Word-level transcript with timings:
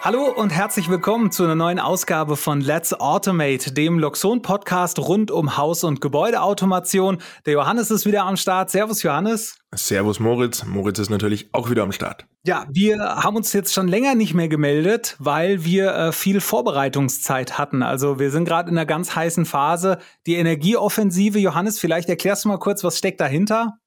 Hallo 0.00 0.32
und 0.32 0.50
herzlich 0.50 0.88
willkommen 0.88 1.32
zu 1.32 1.42
einer 1.42 1.56
neuen 1.56 1.80
Ausgabe 1.80 2.36
von 2.36 2.60
Let's 2.60 2.94
Automate, 2.94 3.72
dem 3.72 3.98
Luxon 3.98 4.42
Podcast 4.42 5.00
rund 5.00 5.32
um 5.32 5.56
Haus- 5.56 5.82
und 5.82 6.00
Gebäudeautomation. 6.00 7.18
Der 7.46 7.54
Johannes 7.54 7.90
ist 7.90 8.06
wieder 8.06 8.22
am 8.22 8.36
Start. 8.36 8.70
Servus 8.70 9.02
Johannes. 9.02 9.58
Servus 9.74 10.20
Moritz. 10.20 10.64
Moritz 10.64 11.00
ist 11.00 11.10
natürlich 11.10 11.48
auch 11.52 11.68
wieder 11.68 11.82
am 11.82 11.90
Start. 11.90 12.26
Ja, 12.46 12.64
wir 12.70 13.00
haben 13.00 13.34
uns 13.34 13.52
jetzt 13.52 13.74
schon 13.74 13.88
länger 13.88 14.14
nicht 14.14 14.34
mehr 14.34 14.48
gemeldet, 14.48 15.16
weil 15.18 15.64
wir 15.64 15.92
äh, 15.92 16.12
viel 16.12 16.40
Vorbereitungszeit 16.40 17.58
hatten. 17.58 17.82
Also 17.82 18.20
wir 18.20 18.30
sind 18.30 18.44
gerade 18.44 18.70
in 18.70 18.78
einer 18.78 18.86
ganz 18.86 19.16
heißen 19.16 19.46
Phase. 19.46 19.98
Die 20.26 20.36
Energieoffensive, 20.36 21.40
Johannes, 21.40 21.80
vielleicht 21.80 22.08
erklärst 22.08 22.44
du 22.44 22.50
mal 22.50 22.58
kurz, 22.58 22.84
was 22.84 22.96
steckt 22.98 23.20
dahinter? 23.20 23.78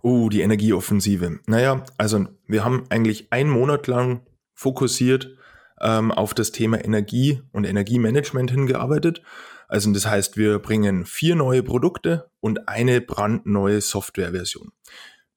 Oh, 0.00 0.30
die 0.30 0.40
Energieoffensive. 0.40 1.40
Naja, 1.46 1.84
also 1.98 2.24
wir 2.46 2.64
haben 2.64 2.84
eigentlich 2.88 3.30
einen 3.32 3.50
Monat 3.50 3.86
lang 3.86 4.22
fokussiert 4.54 5.37
ähm, 5.80 6.12
auf 6.12 6.34
das 6.34 6.52
Thema 6.52 6.84
Energie 6.84 7.42
und 7.52 7.64
Energiemanagement 7.64 8.50
hingearbeitet. 8.50 9.22
Also 9.68 9.92
das 9.92 10.06
heißt, 10.06 10.36
wir 10.36 10.58
bringen 10.58 11.04
vier 11.04 11.36
neue 11.36 11.62
Produkte 11.62 12.30
und 12.40 12.68
eine 12.68 13.00
brandneue 13.00 13.80
Softwareversion. 13.80 14.72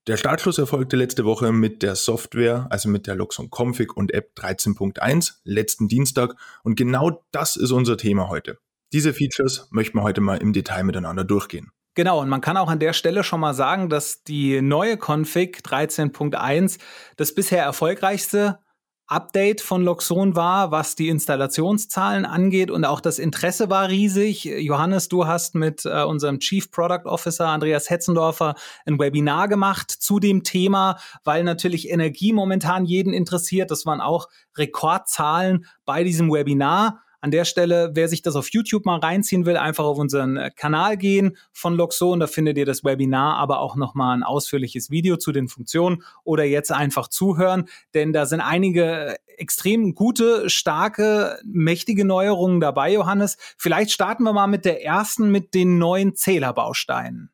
Der 0.08 0.18
Startschuss 0.18 0.58
erfolgte 0.58 0.96
letzte 0.96 1.26
Woche 1.26 1.52
mit 1.52 1.84
der 1.84 1.96
Software, 1.96 2.66
also 2.72 2.90
mit 2.90 3.06
der 3.06 3.16
Luxon 3.16 3.50
Config 3.52 3.96
und 3.96 4.14
App 4.14 4.32
13.1, 4.36 5.34
letzten 5.44 5.88
Dienstag. 5.88 6.34
Und 6.64 6.76
genau 6.76 7.24
das 7.32 7.56
ist 7.56 7.72
unser 7.72 7.98
Thema 7.98 8.28
heute. 8.30 8.58
Diese 8.94 9.14
Features 9.14 9.68
möchten 9.70 9.98
wir 10.00 10.04
heute 10.04 10.22
mal 10.22 10.38
im 10.38 10.54
Detail 10.54 10.84
miteinander 10.84 11.24
durchgehen. 11.24 11.72
Genau, 11.94 12.22
und 12.22 12.30
man 12.30 12.42
kann 12.42 12.58
auch 12.58 12.70
an 12.70 12.80
der 12.80 12.94
Stelle 12.94 13.24
schon 13.24 13.42
mal 13.42 13.54
sagen, 13.54 13.90
dass 13.90 14.24
die 14.24 14.62
neue 14.62 14.98
Config 14.98 15.60
13.1 15.64 16.80
das 17.18 17.36
bisher 17.36 17.64
erfolgreichste 17.64 18.60
Update 19.08 19.60
von 19.62 19.84
Loxon 19.84 20.36
war, 20.36 20.72
was 20.72 20.96
die 20.96 21.10
Installationszahlen 21.10 22.26
angeht 22.26 22.72
und 22.72 22.86
auch 22.86 23.02
das 23.02 23.20
Interesse 23.20 23.70
war 23.70 23.90
riesig. 23.90 24.46
Johannes, 24.46 25.10
du 25.10 25.28
hast 25.28 25.54
mit 25.56 25.86
äh, 25.86 26.04
unserem 26.04 26.40
Chief 26.40 26.72
Product 26.72 27.06
Officer 27.06 27.48
Andreas 27.48 27.90
Hetzendorfer 27.90 28.56
ein 28.86 29.00
Webinar 29.00 29.48
gemacht 29.48 29.92
zu 29.92 30.20
dem 30.20 30.44
Thema, 30.44 30.98
weil 31.24 31.44
natürlich 31.44 31.90
Energie 31.90 32.32
momentan 32.32 32.86
jeden 32.86 33.14
interessiert. 33.14 33.70
Das 33.70 33.86
waren 33.86 34.02
auch 34.02 34.28
Rekordzahlen 34.58 35.66
bei 35.86 36.04
diesem 36.04 36.32
Webinar. 36.32 37.02
An 37.22 37.32
der 37.32 37.46
Stelle, 37.46 37.92
wer 37.94 38.08
sich 38.08 38.24
das 38.24 38.36
auf 38.36 38.50
YouTube 38.52 38.86
mal 38.86 39.00
reinziehen 39.00 39.46
will, 39.46 39.56
einfach 39.56 39.86
auf 39.86 40.00
unseren 40.00 40.38
äh, 40.38 40.50
Kanal 40.56 40.98
gehen 40.98 41.38
von 41.54 41.76
Loxon. 41.76 42.20
Da 42.20 42.28
findet 42.28 42.58
ihr 42.58 42.66
das 42.66 42.84
Webinar, 42.84 43.38
aber 43.38 43.60
auch 43.60 43.76
nochmal 43.76 44.18
ein 44.18 44.24
ausführliches 44.24 44.90
Video 44.90 45.18
zu 45.18 45.32
den 45.32 45.48
Funktionen 45.48 46.04
oder 46.24 46.44
jetzt 46.44 46.72
einfach 46.72 47.08
zuhören, 47.08 47.70
denn 47.94 48.12
da 48.12 48.26
sind 48.26 48.42
einige 48.42 49.16
extrem 49.38 49.96
gute, 49.96 50.50
starke, 50.50 51.40
mächtige 51.44 52.06
Neuerungen 52.06 52.60
dabei, 52.60 52.92
Johannes. 52.94 53.38
Vielleicht 53.58 53.92
starten 53.92 54.24
wir 54.24 54.34
mal 54.34 54.48
mit 54.48 54.66
der 54.66 54.84
ersten, 54.84 55.32
mit 55.32 55.54
den 55.54 55.78
neuen 55.78 56.16
Zählerbausteinen. 56.16 57.32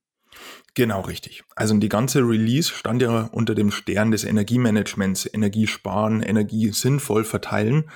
Genau 0.74 1.02
richtig. 1.02 1.44
Also 1.56 1.76
die 1.76 1.90
ganze 1.90 2.20
Release 2.20 2.72
stand 2.72 3.02
ja 3.02 3.30
unter 3.32 3.56
dem 3.56 3.72
Stern 3.72 4.12
des 4.12 4.24
Energiemanagements, 4.24 5.28
Energie 5.34 5.66
sparen, 5.66 6.22
Energie 6.22 6.70
sinnvoll 6.72 7.24
verteilen. 7.24 7.90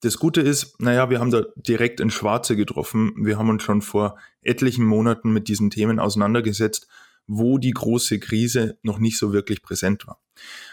Das 0.00 0.18
Gute 0.18 0.40
ist, 0.40 0.80
naja, 0.80 1.10
wir 1.10 1.20
haben 1.20 1.30
da 1.30 1.44
direkt 1.56 2.00
ins 2.00 2.14
Schwarze 2.14 2.56
getroffen. 2.56 3.12
Wir 3.18 3.38
haben 3.38 3.50
uns 3.50 3.62
schon 3.62 3.82
vor 3.82 4.18
etlichen 4.40 4.84
Monaten 4.84 5.30
mit 5.32 5.48
diesen 5.48 5.70
Themen 5.70 5.98
auseinandergesetzt, 5.98 6.88
wo 7.26 7.58
die 7.58 7.72
große 7.72 8.18
Krise 8.18 8.78
noch 8.82 8.98
nicht 8.98 9.18
so 9.18 9.32
wirklich 9.32 9.62
präsent 9.62 10.06
war. 10.06 10.20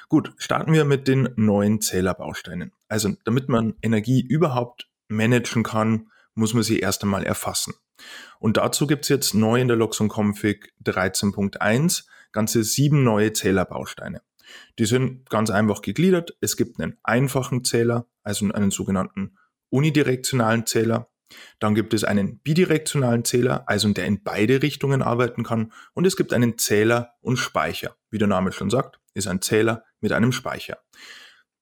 Gut, 0.07 0.33
starten 0.37 0.71
wir 0.71 0.85
mit 0.85 1.07
den 1.07 1.29
neuen 1.35 1.81
Zählerbausteinen. 1.81 2.71
Also, 2.87 3.13
damit 3.25 3.49
man 3.49 3.75
Energie 3.81 4.21
überhaupt 4.21 4.89
managen 5.09 5.63
kann, 5.63 6.09
muss 6.33 6.53
man 6.53 6.63
sie 6.63 6.79
erst 6.79 7.03
einmal 7.03 7.23
erfassen. 7.23 7.73
Und 8.39 8.57
dazu 8.57 8.87
gibt's 8.87 9.09
jetzt 9.09 9.33
neu 9.33 9.59
in 9.59 9.67
der 9.67 9.77
Loxon 9.77 10.09
Config 10.09 10.73
13.1 10.85 12.05
ganze 12.31 12.63
sieben 12.63 13.03
neue 13.03 13.33
Zählerbausteine. 13.33 14.21
Die 14.79 14.85
sind 14.85 15.29
ganz 15.29 15.49
einfach 15.49 15.81
gegliedert. 15.81 16.37
Es 16.41 16.57
gibt 16.57 16.79
einen 16.79 16.97
einfachen 17.03 17.63
Zähler, 17.63 18.07
also 18.23 18.51
einen 18.51 18.71
sogenannten 18.71 19.37
unidirektionalen 19.69 20.65
Zähler. 20.65 21.09
Dann 21.59 21.75
gibt 21.75 21.93
es 21.93 22.03
einen 22.03 22.39
bidirektionalen 22.39 23.25
Zähler, 23.25 23.67
also 23.67 23.91
der 23.91 24.05
in 24.05 24.23
beide 24.23 24.61
Richtungen 24.61 25.01
arbeiten 25.01 25.43
kann. 25.43 25.73
Und 25.93 26.07
es 26.07 26.15
gibt 26.15 26.33
einen 26.33 26.57
Zähler 26.57 27.13
und 27.21 27.37
Speicher. 27.37 27.95
Wie 28.09 28.17
der 28.17 28.27
Name 28.27 28.51
schon 28.51 28.69
sagt, 28.69 28.99
ist 29.13 29.27
ein 29.27 29.41
Zähler 29.41 29.83
mit 29.99 30.13
einem 30.13 30.31
Speicher. 30.31 30.77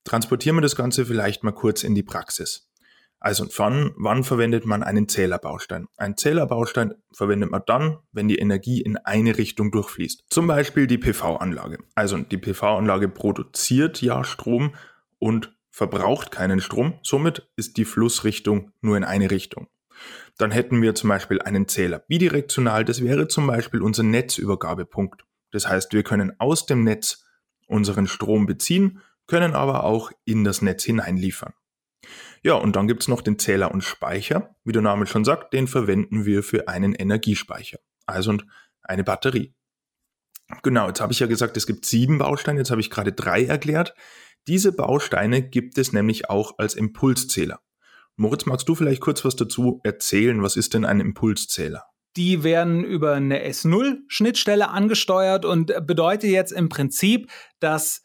Transportieren 0.04 0.58
wir 0.58 0.62
das 0.62 0.76
Ganze 0.76 1.06
vielleicht 1.06 1.44
mal 1.44 1.52
kurz 1.52 1.84
in 1.84 1.96
die 1.96 2.04
Praxis. 2.04 2.70
Also 3.26 3.48
wann, 3.58 3.92
wann 3.96 4.24
verwendet 4.24 4.68
man 4.68 4.84
einen 4.84 5.10
Zählerbaustein? 5.10 5.88
Ein 5.98 6.16
Zählerbaustein 6.16 6.94
verwendet 7.12 7.50
man 7.50 7.64
dann, 7.66 7.98
wenn 8.12 8.28
die 8.28 8.38
Energie 8.38 8.82
in 8.82 8.98
eine 8.98 9.40
Richtung 9.40 9.72
durchfließt. 9.72 10.26
Zum 10.30 10.46
Beispiel 10.46 10.86
die 10.86 11.00
PV-Anlage. 11.00 11.80
Also 11.96 12.20
die 12.20 12.38
PV-Anlage 12.38 13.10
produziert 13.10 14.00
ja 14.04 14.24
Strom 14.24 14.76
und 15.18 15.58
verbraucht 15.72 16.30
keinen 16.30 16.62
Strom. 16.62 17.00
Somit 17.02 17.50
ist 17.56 17.78
die 17.78 17.86
Flussrichtung 17.86 18.72
nur 18.82 18.96
in 18.96 19.04
eine 19.04 19.32
Richtung. 19.32 19.70
Dann 20.38 20.52
hätten 20.52 20.84
wir 20.84 20.94
zum 20.94 21.10
Beispiel 21.10 21.42
einen 21.42 21.68
Zähler 21.68 21.98
bidirektional. 21.98 22.86
Das 22.86 23.04
wäre 23.04 23.28
zum 23.28 23.48
Beispiel 23.48 23.82
unser 23.82 24.04
Netzübergabepunkt. 24.04 25.26
Das 25.50 25.68
heißt, 25.68 25.94
wir 25.94 26.04
können 26.04 26.40
aus 26.40 26.68
dem 26.68 26.84
Netz 26.84 27.26
unseren 27.66 28.06
Strom 28.06 28.46
beziehen, 28.46 29.02
können 29.26 29.56
aber 29.56 29.84
auch 29.84 30.12
in 30.26 30.44
das 30.44 30.62
Netz 30.62 30.84
hineinliefern. 30.84 31.54
Ja, 32.46 32.54
und 32.54 32.76
dann 32.76 32.88
gibt's 32.88 33.08
noch 33.08 33.24
den 33.24 33.40
Zähler 33.40 33.72
und 33.72 33.84
Speicher. 33.84 34.56
Wie 34.64 34.72
der 34.72 34.84
Name 34.84 35.08
schon 35.08 35.26
sagt, 35.26 35.52
den 35.52 35.68
verwenden 35.68 36.26
wir 36.26 36.44
für 36.44 36.68
einen 36.68 36.94
Energiespeicher. 36.94 37.80
Also 38.06 38.38
eine 38.84 39.04
Batterie. 39.04 39.56
Genau, 40.62 40.86
jetzt 40.86 41.02
habe 41.02 41.12
ich 41.12 41.20
ja 41.20 41.26
gesagt, 41.26 41.58
es 41.58 41.66
gibt 41.66 41.88
sieben 41.88 42.20
Bausteine, 42.20 42.60
jetzt 42.60 42.70
habe 42.70 42.82
ich 42.82 42.92
gerade 42.92 43.14
drei 43.14 43.46
erklärt. 43.46 43.96
Diese 44.48 44.72
Bausteine 44.72 45.42
gibt 45.42 45.80
es 45.80 45.92
nämlich 45.92 46.30
auch 46.30 46.60
als 46.60 46.76
Impulszähler. 46.76 47.62
Moritz, 48.16 48.46
magst 48.46 48.70
du 48.70 48.76
vielleicht 48.76 49.02
kurz 49.02 49.26
was 49.26 49.36
dazu 49.36 49.82
erzählen? 49.84 50.44
Was 50.44 50.56
ist 50.56 50.76
denn 50.76 50.86
ein 50.86 51.00
Impulszähler? 51.00 51.86
Die 52.16 52.44
werden 52.44 52.84
über 52.84 53.14
eine 53.16 53.44
S0-Schnittstelle 53.44 54.70
angesteuert 54.70 55.46
und 55.46 55.74
bedeutet 55.88 56.30
jetzt 56.30 56.52
im 56.52 56.70
Prinzip, 56.70 57.32
dass 57.60 58.04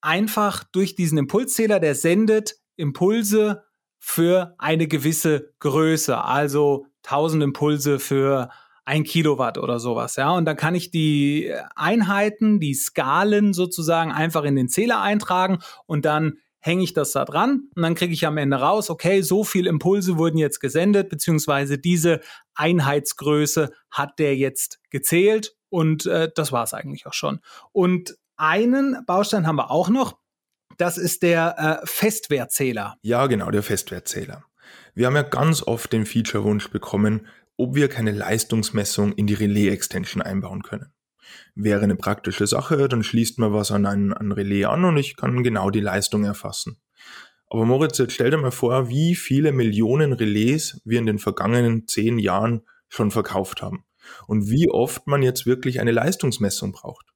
einfach 0.00 0.62
durch 0.62 0.94
diesen 0.94 1.18
Impulszähler, 1.18 1.80
der 1.80 1.96
sendet 1.96 2.54
Impulse 2.76 3.64
für 4.04 4.56
eine 4.58 4.88
gewisse 4.88 5.54
Größe, 5.60 6.24
also 6.24 6.86
1000 7.04 7.44
Impulse 7.44 8.00
für 8.00 8.50
ein 8.84 9.04
Kilowatt 9.04 9.58
oder 9.58 9.78
sowas, 9.78 10.16
ja. 10.16 10.32
Und 10.32 10.44
dann 10.44 10.56
kann 10.56 10.74
ich 10.74 10.90
die 10.90 11.54
Einheiten, 11.76 12.58
die 12.58 12.74
Skalen 12.74 13.54
sozusagen 13.54 14.10
einfach 14.10 14.42
in 14.42 14.56
den 14.56 14.68
Zähler 14.68 15.00
eintragen 15.00 15.60
und 15.86 16.04
dann 16.04 16.38
hänge 16.58 16.82
ich 16.82 16.94
das 16.94 17.12
da 17.12 17.24
dran 17.24 17.68
und 17.76 17.82
dann 17.82 17.94
kriege 17.94 18.12
ich 18.12 18.26
am 18.26 18.38
Ende 18.38 18.56
raus, 18.56 18.90
okay, 18.90 19.22
so 19.22 19.44
viel 19.44 19.68
Impulse 19.68 20.18
wurden 20.18 20.36
jetzt 20.36 20.58
gesendet, 20.58 21.08
beziehungsweise 21.08 21.78
diese 21.78 22.20
Einheitsgröße 22.54 23.70
hat 23.88 24.18
der 24.18 24.36
jetzt 24.36 24.80
gezählt 24.90 25.54
und 25.68 26.06
äh, 26.06 26.28
das 26.34 26.50
war 26.50 26.64
es 26.64 26.74
eigentlich 26.74 27.06
auch 27.06 27.14
schon. 27.14 27.38
Und 27.70 28.16
einen 28.36 29.04
Baustein 29.06 29.46
haben 29.46 29.56
wir 29.56 29.70
auch 29.70 29.88
noch, 29.88 30.18
das 30.78 30.98
ist 30.98 31.22
der 31.22 31.80
äh, 31.82 31.86
Festwertzähler. 31.86 32.96
Ja, 33.02 33.26
genau, 33.26 33.50
der 33.50 33.62
Festwertzähler. 33.62 34.44
Wir 34.94 35.06
haben 35.06 35.16
ja 35.16 35.22
ganz 35.22 35.62
oft 35.62 35.92
den 35.92 36.06
Feature-Wunsch 36.06 36.70
bekommen, 36.70 37.26
ob 37.56 37.74
wir 37.74 37.88
keine 37.88 38.12
Leistungsmessung 38.12 39.12
in 39.12 39.26
die 39.26 39.34
Relais-Extension 39.34 40.22
einbauen 40.22 40.62
können. 40.62 40.92
Wäre 41.54 41.82
eine 41.82 41.96
praktische 41.96 42.46
Sache, 42.46 42.88
dann 42.88 43.02
schließt 43.02 43.38
man 43.38 43.52
was 43.52 43.70
an 43.70 43.86
ein, 43.86 44.12
an 44.12 44.32
Relais 44.32 44.64
an 44.64 44.84
und 44.84 44.96
ich 44.96 45.16
kann 45.16 45.42
genau 45.42 45.70
die 45.70 45.80
Leistung 45.80 46.24
erfassen. 46.24 46.80
Aber 47.48 47.66
Moritz, 47.66 47.98
jetzt 47.98 48.14
stell 48.14 48.30
dir 48.30 48.38
mal 48.38 48.50
vor, 48.50 48.88
wie 48.88 49.14
viele 49.14 49.52
Millionen 49.52 50.14
Relais 50.14 50.80
wir 50.84 50.98
in 50.98 51.06
den 51.06 51.18
vergangenen 51.18 51.86
zehn 51.86 52.18
Jahren 52.18 52.62
schon 52.88 53.10
verkauft 53.10 53.62
haben. 53.62 53.84
Und 54.26 54.48
wie 54.48 54.70
oft 54.70 55.06
man 55.06 55.22
jetzt 55.22 55.46
wirklich 55.46 55.80
eine 55.80 55.92
Leistungsmessung 55.92 56.72
braucht. 56.72 57.06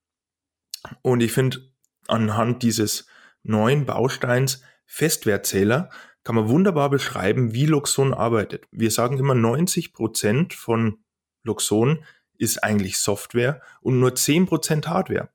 Und 1.02 1.22
ich 1.22 1.32
finde, 1.32 1.58
anhand 2.06 2.62
dieses 2.62 3.06
neuen 3.48 3.86
Bausteins 3.86 4.62
Festwertzähler 4.86 5.90
kann 6.24 6.34
man 6.34 6.48
wunderbar 6.48 6.90
beschreiben, 6.90 7.54
wie 7.54 7.66
Luxon 7.66 8.12
arbeitet. 8.12 8.66
Wir 8.70 8.90
sagen 8.90 9.18
immer 9.18 9.34
90 9.34 9.92
Prozent 9.92 10.54
von 10.54 10.98
Luxon 11.44 12.04
ist 12.38 12.62
eigentlich 12.62 12.98
Software 12.98 13.60
und 13.80 14.00
nur 14.00 14.14
10 14.14 14.46
Prozent 14.46 14.88
Hardware. 14.88 15.30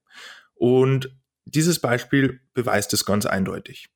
Und 0.53 1.15
dieses 1.45 1.79
Beispiel 1.79 2.41
beweist 2.53 2.93
es 2.93 3.05
ganz 3.05 3.25
eindeutig. 3.25 3.89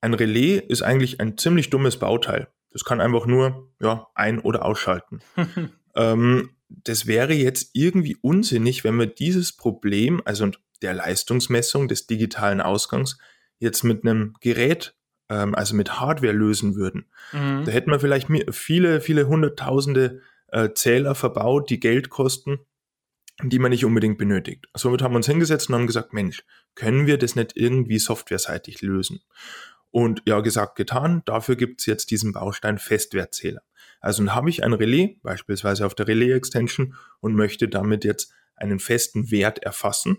Ein 0.00 0.14
Relais 0.14 0.58
ist 0.68 0.82
eigentlich 0.82 1.20
ein 1.20 1.38
ziemlich 1.38 1.70
dummes 1.70 1.98
Bauteil. 1.98 2.48
Das 2.70 2.84
kann 2.84 3.00
einfach 3.00 3.26
nur 3.26 3.72
ja, 3.80 4.08
ein- 4.14 4.40
oder 4.40 4.64
ausschalten. 4.64 5.20
ähm, 5.94 6.50
das 6.68 7.06
wäre 7.06 7.32
jetzt 7.32 7.70
irgendwie 7.72 8.16
unsinnig, 8.20 8.84
wenn 8.84 8.96
wir 8.96 9.06
dieses 9.06 9.56
Problem, 9.56 10.20
also 10.24 10.50
der 10.82 10.94
Leistungsmessung 10.94 11.88
des 11.88 12.06
digitalen 12.06 12.60
Ausgangs, 12.60 13.18
jetzt 13.58 13.84
mit 13.84 14.04
einem 14.04 14.34
Gerät, 14.40 14.96
ähm, 15.28 15.54
also 15.54 15.74
mit 15.74 16.00
Hardware 16.00 16.32
lösen 16.32 16.74
würden. 16.76 17.06
Mhm. 17.32 17.64
Da 17.64 17.72
hätten 17.72 17.90
wir 17.90 18.00
vielleicht 18.00 18.28
viele, 18.50 19.00
viele 19.00 19.28
hunderttausende 19.28 20.20
äh, 20.48 20.70
Zähler 20.74 21.14
verbaut, 21.14 21.70
die 21.70 21.80
Geld 21.80 22.10
kosten, 22.10 22.58
die 23.42 23.58
man 23.58 23.70
nicht 23.70 23.84
unbedingt 23.84 24.18
benötigt. 24.18 24.66
Somit 24.74 25.02
haben 25.02 25.12
wir 25.12 25.18
uns 25.18 25.26
hingesetzt 25.26 25.68
und 25.68 25.74
haben 25.74 25.86
gesagt, 25.86 26.12
Mensch, 26.12 26.44
können 26.74 27.06
wir 27.06 27.18
das 27.18 27.36
nicht 27.36 27.56
irgendwie 27.56 27.98
softwareseitig 27.98 28.82
lösen? 28.82 29.20
Und 29.90 30.22
ja, 30.26 30.40
gesagt, 30.40 30.76
getan, 30.76 31.22
dafür 31.24 31.56
gibt 31.56 31.80
es 31.80 31.86
jetzt 31.86 32.10
diesen 32.10 32.32
Baustein 32.32 32.78
Festwertzähler. 32.78 33.62
Also 34.00 34.22
dann 34.22 34.34
habe 34.34 34.50
ich 34.50 34.62
ein 34.62 34.72
Relais, 34.72 35.16
beispielsweise 35.22 35.86
auf 35.86 35.94
der 35.94 36.06
Relais-Extension, 36.06 36.94
und 37.20 37.34
möchte 37.34 37.68
damit 37.68 38.04
jetzt 38.04 38.32
einen 38.56 38.78
festen 38.78 39.30
Wert 39.30 39.58
erfassen, 39.60 40.18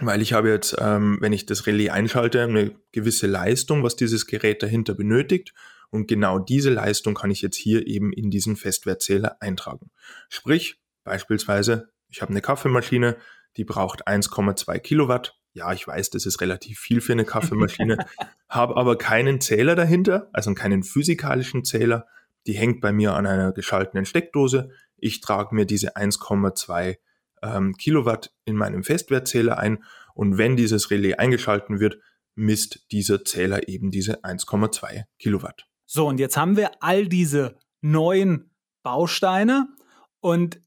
weil 0.00 0.22
ich 0.22 0.32
habe 0.32 0.48
jetzt, 0.50 0.76
ähm, 0.78 1.18
wenn 1.20 1.32
ich 1.32 1.46
das 1.46 1.66
Relais 1.66 1.90
einschalte, 1.90 2.42
eine 2.42 2.72
gewisse 2.92 3.26
Leistung, 3.26 3.82
was 3.82 3.96
dieses 3.96 4.26
Gerät 4.26 4.62
dahinter 4.62 4.94
benötigt. 4.94 5.52
Und 5.90 6.08
genau 6.08 6.38
diese 6.38 6.70
Leistung 6.70 7.14
kann 7.14 7.30
ich 7.30 7.42
jetzt 7.42 7.56
hier 7.56 7.86
eben 7.86 8.12
in 8.12 8.30
diesen 8.30 8.56
Festwertzähler 8.56 9.36
eintragen. 9.40 9.90
Sprich, 10.30 10.80
beispielsweise, 11.04 11.90
ich 12.08 12.22
habe 12.22 12.30
eine 12.30 12.40
Kaffeemaschine, 12.40 13.16
die 13.58 13.64
braucht 13.64 14.08
1,2 14.08 14.78
Kilowatt. 14.78 15.38
Ja, 15.52 15.70
ich 15.74 15.86
weiß, 15.86 16.08
das 16.08 16.24
ist 16.24 16.40
relativ 16.40 16.78
viel 16.78 17.02
für 17.02 17.12
eine 17.12 17.26
Kaffeemaschine, 17.26 17.98
habe 18.48 18.76
aber 18.78 18.96
keinen 18.96 19.42
Zähler 19.42 19.74
dahinter, 19.74 20.30
also 20.32 20.54
keinen 20.54 20.82
physikalischen 20.82 21.64
Zähler. 21.64 22.06
Die 22.46 22.54
hängt 22.54 22.80
bei 22.80 22.92
mir 22.92 23.14
an 23.14 23.26
einer 23.26 23.52
geschalteten 23.52 24.06
Steckdose. 24.06 24.70
Ich 24.96 25.20
trage 25.20 25.54
mir 25.54 25.66
diese 25.66 25.96
1,2 25.96 26.96
ähm, 27.42 27.74
Kilowatt 27.76 28.32
in 28.44 28.56
meinem 28.56 28.84
Festwertzähler 28.84 29.58
ein 29.58 29.84
und 30.14 30.38
wenn 30.38 30.56
dieses 30.56 30.90
Relais 30.90 31.14
eingeschalten 31.14 31.80
wird, 31.80 31.98
misst 32.34 32.86
dieser 32.92 33.24
Zähler 33.24 33.68
eben 33.68 33.90
diese 33.90 34.24
1,2 34.24 35.04
Kilowatt. 35.18 35.66
So, 35.86 36.06
und 36.06 36.18
jetzt 36.18 36.36
haben 36.36 36.56
wir 36.56 36.70
all 36.82 37.06
diese 37.06 37.56
neuen 37.80 38.50
Bausteine 38.82 39.68
und 40.20 40.60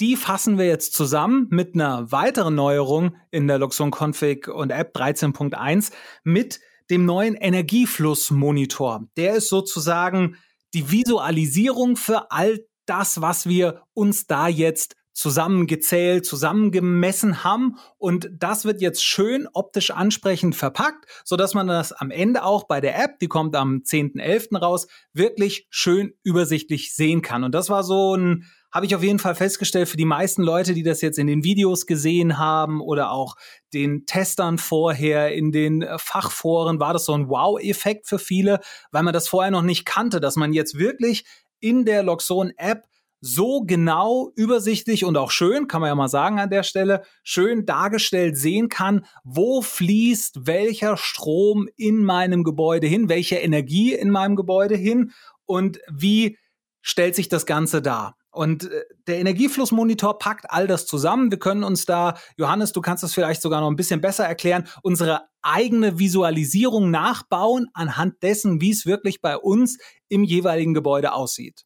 die 0.00 0.16
fassen 0.16 0.58
wir 0.58 0.66
jetzt 0.66 0.94
zusammen 0.94 1.46
mit 1.50 1.74
einer 1.74 2.10
weiteren 2.12 2.54
Neuerung 2.54 3.16
in 3.30 3.46
der 3.48 3.58
Luxon 3.58 3.90
Config 3.90 4.48
und 4.48 4.70
App 4.70 4.94
13.1 4.96 5.92
mit 6.22 6.60
dem 6.90 7.04
neuen 7.04 7.34
Energieflussmonitor. 7.34 9.06
Der 9.16 9.36
ist 9.36 9.48
sozusagen 9.48 10.36
die 10.74 10.90
Visualisierung 10.90 11.96
für 11.96 12.30
all 12.30 12.66
das, 12.84 13.20
was 13.22 13.48
wir 13.48 13.82
uns 13.94 14.26
da 14.26 14.48
jetzt 14.48 14.96
zusammengezählt, 15.16 16.26
zusammengemessen 16.26 17.42
haben 17.42 17.78
und 17.96 18.28
das 18.32 18.66
wird 18.66 18.82
jetzt 18.82 19.02
schön 19.02 19.48
optisch 19.54 19.90
ansprechend 19.90 20.54
verpackt, 20.54 21.06
so 21.24 21.36
dass 21.36 21.54
man 21.54 21.66
das 21.66 21.92
am 21.92 22.10
Ende 22.10 22.44
auch 22.44 22.64
bei 22.64 22.82
der 22.82 23.02
App, 23.02 23.18
die 23.18 23.26
kommt 23.26 23.56
am 23.56 23.78
10.11. 23.78 24.58
raus, 24.58 24.88
wirklich 25.14 25.66
schön 25.70 26.12
übersichtlich 26.22 26.94
sehen 26.94 27.22
kann. 27.22 27.44
Und 27.44 27.54
das 27.54 27.70
war 27.70 27.82
so 27.82 28.14
ein 28.14 28.46
habe 28.72 28.84
ich 28.84 28.94
auf 28.94 29.02
jeden 29.02 29.18
Fall 29.18 29.34
festgestellt, 29.34 29.88
für 29.88 29.96
die 29.96 30.04
meisten 30.04 30.42
Leute, 30.42 30.74
die 30.74 30.82
das 30.82 31.00
jetzt 31.00 31.18
in 31.18 31.26
den 31.26 31.44
Videos 31.44 31.86
gesehen 31.86 32.36
haben 32.36 32.82
oder 32.82 33.10
auch 33.10 33.36
den 33.72 34.04
Testern 34.04 34.58
vorher 34.58 35.32
in 35.32 35.50
den 35.50 35.80
äh, 35.80 35.98
Fachforen, 35.98 36.78
war 36.78 36.92
das 36.92 37.06
so 37.06 37.14
ein 37.14 37.30
Wow-Effekt 37.30 38.06
für 38.06 38.18
viele, 38.18 38.60
weil 38.90 39.02
man 39.02 39.14
das 39.14 39.28
vorher 39.28 39.50
noch 39.50 39.62
nicht 39.62 39.86
kannte, 39.86 40.20
dass 40.20 40.36
man 40.36 40.52
jetzt 40.52 40.78
wirklich 40.78 41.24
in 41.58 41.86
der 41.86 42.02
Loxon-App 42.02 42.84
so 43.20 43.62
genau, 43.62 44.30
übersichtlich 44.36 45.04
und 45.04 45.16
auch 45.16 45.30
schön, 45.30 45.68
kann 45.68 45.80
man 45.80 45.88
ja 45.88 45.94
mal 45.94 46.08
sagen 46.08 46.38
an 46.38 46.50
der 46.50 46.62
Stelle, 46.62 47.02
schön 47.22 47.66
dargestellt 47.66 48.36
sehen 48.36 48.68
kann, 48.68 49.06
wo 49.24 49.62
fließt 49.62 50.46
welcher 50.46 50.96
Strom 50.96 51.68
in 51.76 52.04
meinem 52.04 52.44
Gebäude 52.44 52.86
hin, 52.86 53.08
welche 53.08 53.36
Energie 53.36 53.94
in 53.94 54.10
meinem 54.10 54.36
Gebäude 54.36 54.76
hin 54.76 55.12
und 55.44 55.78
wie 55.90 56.38
stellt 56.82 57.16
sich 57.16 57.28
das 57.28 57.46
Ganze 57.46 57.82
dar. 57.82 58.16
Und 58.30 58.70
äh, 58.70 58.84
der 59.06 59.18
Energieflussmonitor 59.18 60.18
packt 60.18 60.50
all 60.50 60.66
das 60.66 60.86
zusammen. 60.86 61.30
Wir 61.30 61.38
können 61.38 61.64
uns 61.64 61.86
da, 61.86 62.16
Johannes, 62.36 62.72
du 62.72 62.80
kannst 62.80 63.02
das 63.02 63.14
vielleicht 63.14 63.42
sogar 63.42 63.60
noch 63.60 63.70
ein 63.70 63.76
bisschen 63.76 64.00
besser 64.00 64.24
erklären, 64.24 64.68
unsere 64.82 65.22
eigene 65.42 65.98
Visualisierung 65.98 66.90
nachbauen 66.90 67.68
anhand 67.72 68.22
dessen, 68.22 68.60
wie 68.60 68.70
es 68.70 68.84
wirklich 68.84 69.20
bei 69.22 69.36
uns 69.36 69.78
im 70.08 70.22
jeweiligen 70.22 70.74
Gebäude 70.74 71.12
aussieht. 71.12 71.65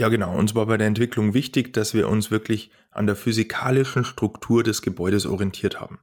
Ja, 0.00 0.08
genau. 0.08 0.34
Uns 0.34 0.54
war 0.54 0.64
bei 0.64 0.78
der 0.78 0.86
Entwicklung 0.86 1.34
wichtig, 1.34 1.74
dass 1.74 1.92
wir 1.92 2.08
uns 2.08 2.30
wirklich 2.30 2.70
an 2.90 3.06
der 3.06 3.16
physikalischen 3.16 4.02
Struktur 4.02 4.62
des 4.62 4.80
Gebäudes 4.80 5.26
orientiert 5.26 5.78
haben. 5.78 5.98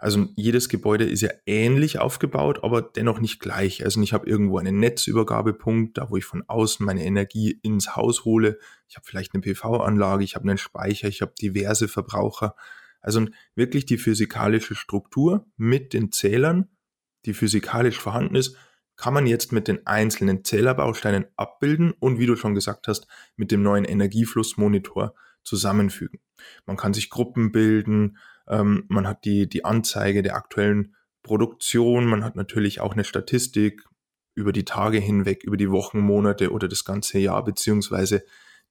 Also 0.00 0.26
jedes 0.34 0.68
Gebäude 0.68 1.04
ist 1.04 1.20
ja 1.20 1.30
ähnlich 1.46 2.00
aufgebaut, 2.00 2.64
aber 2.64 2.82
dennoch 2.82 3.20
nicht 3.20 3.38
gleich. 3.38 3.84
Also 3.84 4.02
ich 4.02 4.12
habe 4.12 4.28
irgendwo 4.28 4.58
einen 4.58 4.80
Netzübergabepunkt, 4.80 5.98
da 5.98 6.10
wo 6.10 6.16
ich 6.16 6.24
von 6.24 6.42
außen 6.48 6.84
meine 6.84 7.04
Energie 7.04 7.60
ins 7.62 7.94
Haus 7.94 8.24
hole. 8.24 8.58
Ich 8.88 8.96
habe 8.96 9.06
vielleicht 9.06 9.34
eine 9.34 9.40
PV-Anlage, 9.40 10.24
ich 10.24 10.34
habe 10.34 10.48
einen 10.48 10.58
Speicher, 10.58 11.06
ich 11.06 11.22
habe 11.22 11.32
diverse 11.40 11.86
Verbraucher. 11.86 12.56
Also 13.00 13.24
wirklich 13.54 13.86
die 13.86 13.98
physikalische 13.98 14.74
Struktur 14.74 15.46
mit 15.56 15.92
den 15.92 16.10
Zählern, 16.10 16.66
die 17.24 17.34
physikalisch 17.34 18.00
vorhanden 18.00 18.34
ist, 18.34 18.56
kann 18.98 19.14
man 19.14 19.26
jetzt 19.26 19.52
mit 19.52 19.68
den 19.68 19.86
einzelnen 19.86 20.44
Zählerbausteinen 20.44 21.26
abbilden 21.36 21.92
und 21.92 22.18
wie 22.18 22.26
du 22.26 22.36
schon 22.36 22.54
gesagt 22.54 22.88
hast, 22.88 23.06
mit 23.36 23.50
dem 23.50 23.62
neuen 23.62 23.84
Energieflussmonitor 23.84 25.14
zusammenfügen. 25.44 26.20
Man 26.66 26.76
kann 26.76 26.92
sich 26.92 27.08
Gruppen 27.08 27.52
bilden, 27.52 28.18
ähm, 28.48 28.84
man 28.88 29.06
hat 29.06 29.24
die, 29.24 29.48
die 29.48 29.64
Anzeige 29.64 30.22
der 30.22 30.34
aktuellen 30.34 30.96
Produktion, 31.22 32.06
man 32.06 32.24
hat 32.24 32.36
natürlich 32.36 32.80
auch 32.80 32.92
eine 32.92 33.04
Statistik 33.04 33.84
über 34.34 34.52
die 34.52 34.64
Tage 34.64 34.98
hinweg, 34.98 35.44
über 35.44 35.56
die 35.56 35.70
Wochen, 35.70 36.00
Monate 36.00 36.52
oder 36.52 36.68
das 36.68 36.84
ganze 36.84 37.18
Jahr, 37.18 37.44
beziehungsweise 37.44 38.24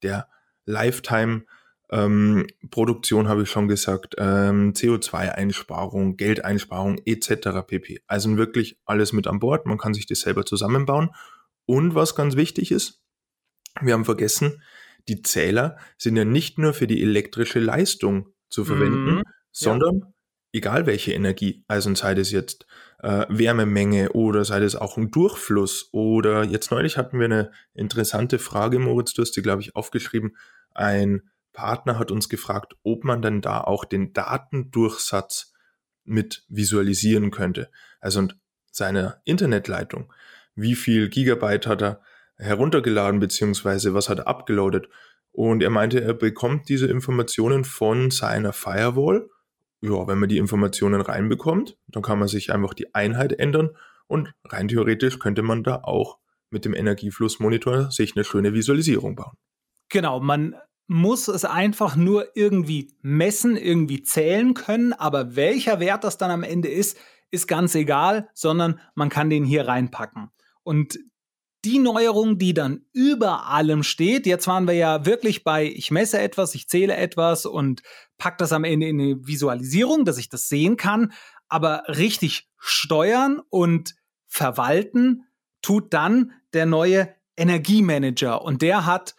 der 0.03 0.27
Lifetime 0.65 1.45
ähm, 1.89 2.47
Produktion 2.69 3.27
habe 3.27 3.43
ich 3.43 3.49
schon 3.49 3.67
gesagt, 3.67 4.15
ähm, 4.17 4.73
CO2-Einsparung, 4.73 6.17
Geldeinsparung 6.17 6.99
etc. 7.05 7.65
pp. 7.65 8.01
Also 8.07 8.35
wirklich 8.37 8.79
alles 8.85 9.13
mit 9.13 9.27
an 9.27 9.39
Bord. 9.39 9.65
Man 9.65 9.77
kann 9.77 9.93
sich 9.93 10.05
das 10.05 10.21
selber 10.21 10.45
zusammenbauen. 10.45 11.11
Und 11.65 11.95
was 11.95 12.15
ganz 12.15 12.35
wichtig 12.35 12.71
ist, 12.71 13.01
wir 13.81 13.93
haben 13.93 14.05
vergessen, 14.05 14.61
die 15.07 15.21
Zähler 15.21 15.77
sind 15.97 16.17
ja 16.17 16.25
nicht 16.25 16.57
nur 16.57 16.73
für 16.73 16.87
die 16.87 17.01
elektrische 17.01 17.59
Leistung 17.59 18.33
zu 18.49 18.65
verwenden, 18.65 19.15
mhm, 19.17 19.23
sondern 19.51 19.99
ja. 19.99 20.07
egal 20.53 20.85
welche 20.85 21.13
Energie, 21.13 21.63
also 21.67 21.94
sei 21.95 22.13
das 22.13 22.31
jetzt 22.31 22.65
äh, 22.99 23.25
Wärmemenge 23.29 24.11
oder 24.11 24.44
sei 24.44 24.59
das 24.59 24.75
auch 24.75 24.97
ein 24.97 25.11
Durchfluss 25.11 25.89
oder 25.91 26.44
jetzt 26.44 26.71
neulich 26.71 26.97
hatten 26.97 27.19
wir 27.19 27.25
eine 27.25 27.51
interessante 27.73 28.39
Frage, 28.39 28.79
Moritz, 28.79 29.13
du 29.13 29.21
hast 29.21 29.31
die, 29.31 29.41
glaube 29.41 29.61
ich, 29.61 29.75
aufgeschrieben, 29.75 30.35
ein 30.71 31.21
Partner 31.57 31.97
hat 31.97 32.11
uns 32.11 32.30
gefragt, 32.30 32.76
ob 32.83 33.04
man 33.04 33.23
denn 33.23 33.42
da 33.42 33.61
auch 33.61 33.83
den 33.83 34.14
Datendurchsatz 34.14 35.54
mit 36.04 36.45
visualisieren 36.49 37.31
könnte. 37.31 37.71
Also 37.99 38.19
und 38.19 38.37
seine 38.71 39.21
Internetleitung. 39.26 40.14
Wie 40.54 40.76
viel 40.76 41.09
Gigabyte 41.09 41.66
hat 41.66 41.81
er 41.81 42.02
heruntergeladen, 42.37 43.19
beziehungsweise 43.19 43.95
was 43.95 44.07
hat 44.07 44.19
er 44.19 44.28
abgeloadet? 44.28 44.87
Und 45.31 45.64
er 45.64 45.71
meinte, 45.71 45.99
er 45.99 46.14
bekommt 46.14 46.69
diese 46.69 46.85
Informationen 46.85 47.64
von 47.64 48.11
seiner 48.11 48.54
Firewall. 48.54 49.28
Ja, 49.81 50.07
wenn 50.07 50.19
man 50.19 50.30
die 50.30 50.37
Informationen 50.37 51.02
reinbekommt, 51.02 51.76
dann 51.87 52.04
kann 52.04 52.19
man 52.19 52.28
sich 52.28 52.54
einfach 52.54 52.76
die 52.76 52.94
Einheit 52.94 53.33
ändern 53.33 53.71
und 54.06 54.31
rein 54.45 54.68
theoretisch 54.68 55.18
könnte 55.18 55.42
man 55.42 55.64
da 55.64 55.78
auch 55.78 56.19
mit 56.52 56.66
dem 56.66 56.76
Energieflussmonitor 56.76 57.90
sich 57.90 58.16
eine 58.16 58.23
schöne 58.23 58.54
Visualisierung 58.54 59.16
bauen. 59.16 59.37
Genau, 59.90 60.19
man 60.19 60.56
muss 60.87 61.27
es 61.27 61.45
einfach 61.45 61.95
nur 61.95 62.35
irgendwie 62.35 62.94
messen, 63.01 63.57
irgendwie 63.57 64.03
zählen 64.03 64.53
können, 64.53 64.94
aber 64.94 65.35
welcher 65.35 65.79
Wert 65.79 66.03
das 66.03 66.17
dann 66.17 66.31
am 66.31 66.44
Ende 66.44 66.69
ist, 66.69 66.97
ist 67.29 67.47
ganz 67.47 67.75
egal, 67.75 68.29
sondern 68.33 68.79
man 68.95 69.09
kann 69.09 69.29
den 69.29 69.44
hier 69.44 69.67
reinpacken. 69.67 70.31
Und 70.63 70.97
die 71.65 71.79
Neuerung, 71.79 72.37
die 72.37 72.53
dann 72.53 72.85
über 72.94 73.47
allem 73.47 73.83
steht, 73.83 74.25
jetzt 74.25 74.47
waren 74.47 74.67
wir 74.67 74.75
ja 74.75 75.06
wirklich 75.06 75.44
bei, 75.44 75.65
ich 75.65 75.91
messe 75.91 76.19
etwas, 76.19 76.56
ich 76.56 76.69
zähle 76.69 76.95
etwas 76.95 77.45
und 77.45 77.81
pack 78.17 78.37
das 78.37 78.53
am 78.53 78.63
Ende 78.63 78.87
in 78.87 79.01
eine 79.01 79.27
Visualisierung, 79.27 80.06
dass 80.06 80.17
ich 80.17 80.29
das 80.29 80.47
sehen 80.47 80.77
kann, 80.77 81.11
aber 81.49 81.83
richtig 81.87 82.49
steuern 82.57 83.41
und 83.49 83.95
verwalten 84.27 85.25
tut 85.61 85.94
dann 85.94 86.31
der 86.53 86.65
neue 86.65 87.13
Energiemanager 87.35 88.41
und 88.41 88.61
der 88.61 88.85
hat 88.85 89.15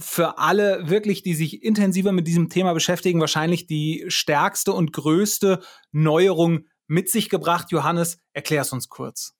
für 0.00 0.38
alle 0.38 0.88
wirklich, 0.88 1.22
die 1.22 1.34
sich 1.34 1.62
intensiver 1.62 2.12
mit 2.12 2.26
diesem 2.26 2.48
Thema 2.48 2.72
beschäftigen, 2.72 3.20
wahrscheinlich 3.20 3.66
die 3.66 4.04
stärkste 4.08 4.72
und 4.72 4.92
größte 4.92 5.60
Neuerung 5.92 6.66
mit 6.86 7.08
sich 7.08 7.28
gebracht. 7.28 7.70
Johannes, 7.70 8.18
erklär 8.32 8.62
es 8.62 8.72
uns 8.72 8.88
kurz. 8.88 9.36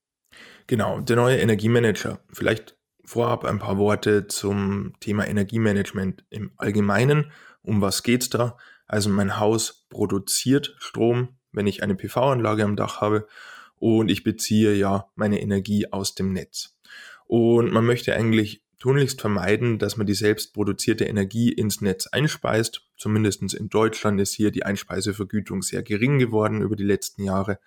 Genau, 0.66 1.00
der 1.00 1.16
neue 1.16 1.38
Energiemanager. 1.38 2.20
Vielleicht 2.32 2.76
Vorab 3.10 3.44
ein 3.44 3.58
paar 3.58 3.76
Worte 3.76 4.28
zum 4.28 4.92
Thema 5.00 5.26
Energiemanagement 5.26 6.24
im 6.30 6.52
Allgemeinen. 6.56 7.32
Um 7.60 7.80
was 7.80 8.04
geht's 8.04 8.30
da? 8.30 8.56
Also 8.86 9.10
mein 9.10 9.40
Haus 9.40 9.84
produziert 9.88 10.76
Strom, 10.78 11.36
wenn 11.50 11.66
ich 11.66 11.82
eine 11.82 11.96
PV-Anlage 11.96 12.62
am 12.62 12.76
Dach 12.76 13.00
habe 13.00 13.26
und 13.74 14.12
ich 14.12 14.22
beziehe 14.22 14.74
ja 14.74 15.10
meine 15.16 15.40
Energie 15.40 15.90
aus 15.90 16.14
dem 16.14 16.32
Netz. 16.32 16.78
Und 17.26 17.72
man 17.72 17.84
möchte 17.84 18.14
eigentlich 18.14 18.62
tunlichst 18.80 19.20
vermeiden, 19.20 19.78
dass 19.78 19.96
man 19.96 20.06
die 20.06 20.14
selbst 20.14 20.52
produzierte 20.52 21.04
Energie 21.04 21.52
ins 21.52 21.80
Netz 21.80 22.08
einspeist. 22.08 22.82
Zumindest 22.96 23.54
in 23.54 23.68
Deutschland 23.68 24.20
ist 24.20 24.34
hier 24.34 24.50
die 24.50 24.64
Einspeisevergütung 24.64 25.62
sehr 25.62 25.82
gering 25.82 26.18
geworden 26.18 26.62
über 26.62 26.74
die 26.74 26.84
letzten 26.84 27.22
Jahre. 27.22 27.60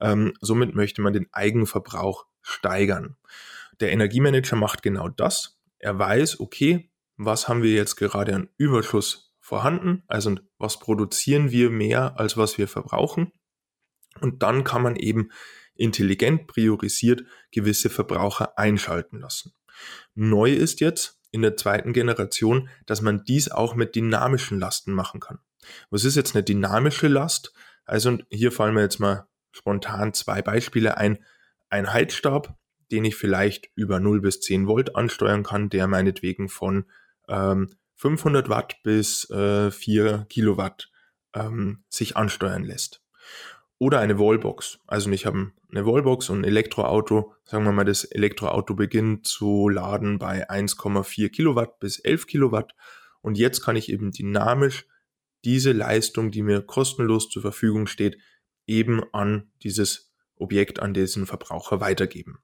Ähm, 0.00 0.34
somit 0.40 0.74
möchte 0.74 1.00
man 1.00 1.14
den 1.14 1.28
Eigenverbrauch 1.32 2.26
steigern. 2.42 3.16
Der 3.80 3.92
Energiemanager 3.92 4.56
macht 4.56 4.82
genau 4.82 5.08
das. 5.08 5.58
Er 5.78 5.98
weiß, 5.98 6.40
okay, 6.40 6.90
was 7.16 7.48
haben 7.48 7.62
wir 7.62 7.72
jetzt 7.72 7.96
gerade 7.96 8.34
an 8.34 8.48
Überschuss 8.58 9.34
vorhanden? 9.40 10.02
Also 10.08 10.34
was 10.58 10.78
produzieren 10.80 11.50
wir 11.50 11.70
mehr, 11.70 12.18
als 12.18 12.36
was 12.36 12.58
wir 12.58 12.68
verbrauchen? 12.68 13.32
Und 14.20 14.42
dann 14.42 14.64
kann 14.64 14.82
man 14.82 14.96
eben 14.96 15.30
intelligent 15.74 16.46
priorisiert 16.46 17.24
gewisse 17.52 17.90
Verbraucher 17.90 18.58
einschalten 18.58 19.20
lassen. 19.20 19.52
Neu 20.14 20.52
ist 20.52 20.80
jetzt 20.80 21.20
in 21.30 21.42
der 21.42 21.56
zweiten 21.56 21.92
Generation, 21.92 22.68
dass 22.86 23.02
man 23.02 23.24
dies 23.24 23.50
auch 23.50 23.74
mit 23.74 23.94
dynamischen 23.94 24.58
Lasten 24.58 24.92
machen 24.92 25.20
kann. 25.20 25.38
Was 25.90 26.04
ist 26.04 26.16
jetzt 26.16 26.34
eine 26.34 26.44
dynamische 26.44 27.08
Last? 27.08 27.52
Also 27.84 28.18
hier 28.30 28.52
fallen 28.52 28.74
mir 28.74 28.82
jetzt 28.82 29.00
mal 29.00 29.28
spontan 29.52 30.12
zwei 30.12 30.42
Beispiele 30.42 30.96
ein. 30.96 31.18
Ein 31.68 31.92
Heizstab, 31.92 32.56
den 32.90 33.04
ich 33.04 33.16
vielleicht 33.16 33.70
über 33.74 33.98
0 34.00 34.20
bis 34.20 34.40
10 34.40 34.66
Volt 34.66 34.94
ansteuern 34.94 35.42
kann, 35.42 35.68
der 35.68 35.86
meinetwegen 35.86 36.48
von 36.48 36.86
ähm, 37.28 37.76
500 37.96 38.48
Watt 38.48 38.76
bis 38.82 39.28
äh, 39.30 39.70
4 39.70 40.26
Kilowatt 40.28 40.90
ähm, 41.34 41.84
sich 41.88 42.16
ansteuern 42.16 42.64
lässt. 42.64 43.02
Oder 43.78 44.00
eine 44.00 44.18
Wallbox. 44.18 44.78
Also 44.86 45.10
ich 45.10 45.26
habe 45.26 45.52
eine 45.70 45.84
Wallbox 45.84 46.30
und 46.30 46.40
ein 46.40 46.44
Elektroauto. 46.44 47.34
Sagen 47.44 47.64
wir 47.64 47.72
mal, 47.72 47.84
das 47.84 48.04
Elektroauto 48.04 48.74
beginnt 48.74 49.26
zu 49.26 49.68
laden 49.68 50.18
bei 50.18 50.48
1,4 50.48 51.28
Kilowatt 51.28 51.78
bis 51.78 51.98
11 51.98 52.26
Kilowatt. 52.26 52.74
Und 53.20 53.36
jetzt 53.36 53.62
kann 53.62 53.76
ich 53.76 53.90
eben 53.90 54.12
dynamisch 54.12 54.86
diese 55.44 55.72
Leistung, 55.72 56.30
die 56.30 56.42
mir 56.42 56.62
kostenlos 56.62 57.28
zur 57.28 57.42
Verfügung 57.42 57.86
steht, 57.86 58.18
eben 58.66 59.02
an 59.12 59.50
dieses 59.62 60.12
Objekt, 60.36 60.80
an 60.80 60.94
diesen 60.94 61.26
Verbraucher 61.26 61.80
weitergeben. 61.80 62.38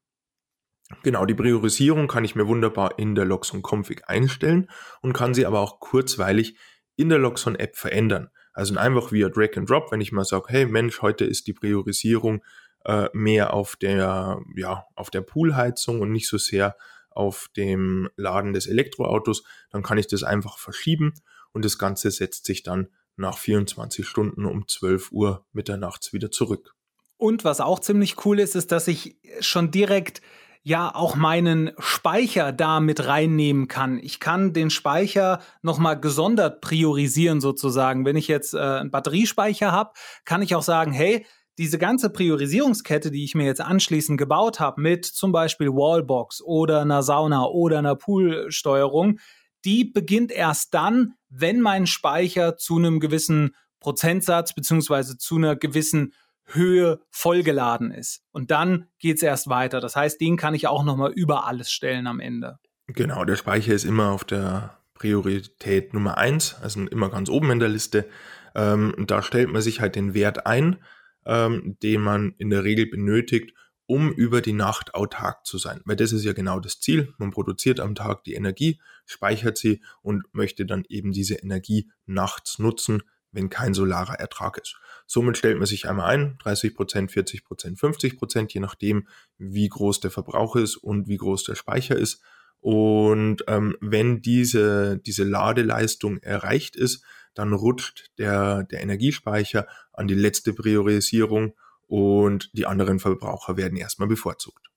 Genau, 1.03 1.25
die 1.25 1.35
Priorisierung 1.35 2.07
kann 2.07 2.25
ich 2.25 2.35
mir 2.35 2.47
wunderbar 2.47 2.99
in 2.99 3.15
der 3.15 3.25
Loxon 3.25 3.63
Config 3.63 4.09
einstellen 4.09 4.71
und 5.01 5.15
kann 5.15 5.35
sie 5.35 5.47
aber 5.47 5.61
auch 5.61 5.81
kurzweilig 5.81 6.57
in 6.97 7.09
der 7.09 7.19
Loxon 7.19 7.57
App 7.57 7.77
verändern. 7.77 8.31
Also 8.53 8.77
einfach 8.77 9.13
via 9.13 9.29
Drag 9.29 9.57
and 9.57 9.69
Drop, 9.69 9.91
wenn 9.91 10.01
ich 10.01 10.13
mal 10.13 10.25
sage, 10.25 10.47
hey 10.49 10.67
Mensch, 10.67 11.03
heute 11.03 11.25
ist 11.25 11.47
die 11.47 11.53
Priorisierung 11.55 12.43
äh, 12.85 13.09
mehr 13.13 13.55
auf 13.55 13.77
der, 13.77 14.41
ja, 14.57 14.85
auf 14.95 15.11
der 15.11 15.23
Poolheizung 15.23 16.01
und 16.01 16.13
nicht 16.13 16.29
so 16.29 16.39
sehr 16.39 16.77
auf 17.11 17.49
dem 17.57 18.09
Laden 18.17 18.53
des 18.53 18.67
Elektroautos, 18.67 19.45
dann 19.71 19.83
kann 19.83 19.99
ich 19.99 20.07
das 20.07 20.23
einfach 20.23 20.59
verschieben 20.59 21.15
und 21.53 21.65
das 21.65 21.79
Ganze 21.79 22.11
setzt 22.11 22.47
sich 22.47 22.63
dann 22.63 22.89
nach 23.17 23.39
24 23.39 24.07
Stunden 24.07 24.47
um 24.47 24.67
12 24.67 25.13
Uhr 25.13 25.45
mitternachts 25.53 26.13
wieder 26.13 26.31
zurück. 26.31 26.75
Und 27.19 27.45
was 27.45 27.61
auch 27.61 27.79
ziemlich 27.79 28.25
cool 28.25 28.41
ist, 28.41 28.57
ist, 28.57 28.73
dass 28.73 28.89
ich 28.89 29.17
schon 29.41 29.71
direkt 29.71 30.23
ja 30.63 30.95
auch 30.95 31.17
meinen 31.17 31.73
Speicher 31.79 32.53
da 32.53 32.81
mit 32.81 33.07
reinnehmen 33.07 33.67
kann. 33.67 33.99
Ich 33.99 34.21
kann 34.21 34.53
den 34.53 34.71
Speicher 34.71 35.41
nochmal 35.61 35.99
gesondert 35.99 36.61
priorisieren 36.61 37.41
sozusagen. 37.41 38.05
Wenn 38.05 38.17
ich 38.17 38.29
jetzt 38.29 38.55
äh, 38.55 38.59
einen 38.59 38.91
Batteriespeicher 38.91 39.73
habe, 39.73 39.93
kann 40.25 40.43
ich 40.43 40.55
auch 40.55 40.63
sagen, 40.63 40.93
hey, 40.93 41.27
diese 41.59 41.79
ganze 41.79 42.11
Priorisierungskette, 42.11 43.11
die 43.11 43.25
ich 43.25 43.35
mir 43.35 43.45
jetzt 43.45 43.61
anschließend 43.61 44.19
gebaut 44.19 44.61
habe, 44.61 44.81
mit 44.81 45.05
zum 45.05 45.33
Beispiel 45.33 45.69
Wallbox 45.69 46.43
oder 46.43 46.81
einer 46.81 47.03
Sauna 47.03 47.45
oder 47.45 47.79
einer 47.79 47.97
Poolsteuerung, 47.97 49.19
die 49.65 49.85
beginnt 49.85 50.33
erst 50.33 50.75
dann, 50.75 51.15
wenn 51.29 51.61
mein 51.61 51.87
Speicher 51.87 52.57
zu 52.57 52.79
einem 52.79 53.01
gewissen 53.01 53.55
Prozentsatz 53.81 54.55
beziehungsweise 54.55 55.19
zu 55.19 55.37
einer 55.37 55.57
gewissen 55.57 56.15
Höhe 56.47 57.01
vollgeladen 57.11 57.91
ist. 57.91 58.23
Und 58.33 58.51
dann 58.51 58.87
geht 58.99 59.17
es 59.17 59.23
erst 59.23 59.49
weiter. 59.49 59.81
Das 59.81 59.97
heißt, 59.97 60.21
den 60.21 60.37
kann 60.37 60.55
ich 60.55 60.67
auch 60.67 60.85
nochmal 60.85 61.13
über 61.13 61.47
alles 61.47 61.71
stellen 61.71 62.07
am 62.07 62.21
Ende. 62.21 62.59
Genau, 62.89 63.25
der 63.25 63.37
Speicher 63.37 63.73
ist 63.73 63.85
immer 63.85 64.11
auf 64.11 64.25
der 64.25 64.79
Priorität 64.95 65.95
Nummer 65.95 66.19
eins, 66.19 66.55
also 66.63 66.81
immer 66.87 67.11
ganz 67.11 67.29
oben 67.29 67.51
in 67.51 67.59
der 67.59 67.69
Liste. 67.69 68.09
Ähm, 68.55 68.95
da 69.07 69.23
stellt 69.23 69.51
man 69.51 69.63
sich 69.63 69.81
halt 69.81 69.97
den 69.97 70.15
Wert 70.15 70.47
ein, 70.47 70.77
ähm, 71.25 71.77
den 71.83 72.01
man 72.01 72.35
in 72.39 72.51
der 72.51 72.65
Regel 72.65 72.87
benötigt, 72.87 73.53
um 73.87 74.13
über 74.13 74.41
die 74.41 74.53
Nacht 74.53 74.95
autark 74.95 75.45
zu 75.45 75.59
sein. 75.59 75.81
Weil 75.85 75.97
das 75.97 76.13
ist 76.13 76.25
ja 76.25 76.33
genau 76.33 76.61
das 76.61 76.81
Ziel. 76.81 77.13
Man 77.19 77.31
produziert 77.31 77.81
am 77.81 77.95
Tag 77.95 78.25
die 78.25 78.35
Energie, 78.35 78.81
speichert 79.07 79.59
sie 79.59 79.83
und 80.03 80.25
möchte 80.33 80.67
dann 80.67 80.85
eben 80.89 81.13
diese 81.13 81.35
Energie 81.35 81.91
nachts 82.07 82.59
nutzen, 82.59 83.03
wenn 83.33 83.51
kein 83.51 83.75
solarer 83.75 84.21
Ertrag 84.21 84.59
ist. 84.59 84.77
Somit 85.07 85.37
stellt 85.37 85.59
man 85.59 85.67
sich 85.67 85.89
einmal 85.89 86.11
ein, 86.11 86.39
30 86.39 86.75
Prozent, 86.75 87.11
40 87.11 87.45
Prozent, 87.45 87.79
50 87.79 88.19
Prozent, 88.19 88.55
je 88.55 88.61
nachdem, 88.61 89.09
wie 89.39 89.69
groß 89.69 90.01
der 90.01 90.11
Verbrauch 90.11 90.57
ist 90.57 90.77
und 90.77 91.09
wie 91.09 91.17
groß 91.17 91.45
der 91.45 91.55
Speicher 91.55 91.97
ist. 91.97 92.23
Und 92.61 93.45
ähm, 93.49 93.77
wenn 93.81 94.23
diese, 94.23 94.99
diese 94.99 95.25
Ladeleistung 95.25 96.19
erreicht 96.19 96.77
ist, 96.77 97.05
dann 97.35 97.53
rutscht 97.53 98.11
der, 98.19 98.63
der 98.65 98.83
Energiespeicher 98.83 99.67
an 99.93 100.07
die 100.07 100.15
letzte 100.15 100.53
Priorisierung 100.53 101.55
und 101.87 102.51
die 102.53 102.67
anderen 102.67 103.01
Verbraucher 103.01 103.57
werden 103.57 103.77
erstmal 103.77 104.09
bevorzugt. 104.09 104.69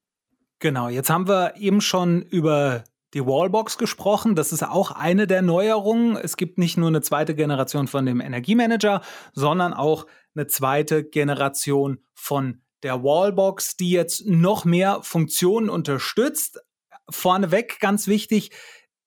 Genau, 0.59 0.89
jetzt 0.89 1.09
haben 1.09 1.27
wir 1.27 1.55
eben 1.57 1.81
schon 1.81 2.21
über 2.21 2.83
die 3.15 3.25
Wallbox 3.25 3.77
gesprochen. 3.77 4.35
Das 4.35 4.51
ist 4.51 4.61
auch 4.61 4.91
eine 4.91 5.25
der 5.25 5.41
Neuerungen. 5.41 6.17
Es 6.17 6.35
gibt 6.35 6.57
nicht 6.57 6.77
nur 6.77 6.89
eine 6.89 7.01
zweite 7.01 7.33
Generation 7.33 7.87
von 7.87 8.05
dem 8.05 8.19
Energiemanager, 8.19 9.01
sondern 9.33 9.73
auch 9.73 10.05
eine 10.35 10.47
zweite 10.47 11.03
Generation 11.03 11.99
von 12.13 12.61
der 12.83 13.03
Wallbox, 13.03 13.77
die 13.77 13.91
jetzt 13.91 14.27
noch 14.27 14.65
mehr 14.65 14.99
Funktionen 15.01 15.69
unterstützt. 15.69 16.59
Vorneweg 17.09 17.79
ganz 17.79 18.07
wichtig 18.07 18.51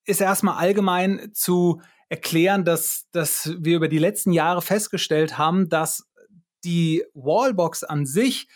ist 0.05 0.21
erstmal 0.21 0.57
allgemein 0.57 1.29
zu 1.33 1.81
erklären, 2.09 2.65
dass, 2.65 3.07
dass 3.11 3.53
wir 3.59 3.75
über 3.75 3.87
die 3.87 3.99
letzten 3.99 4.31
Jahre 4.31 4.63
festgestellt 4.63 5.37
haben, 5.37 5.69
dass 5.69 6.09
die 6.63 7.05
Wallbox 7.13 7.83
an 7.83 8.07
sich 8.07 8.47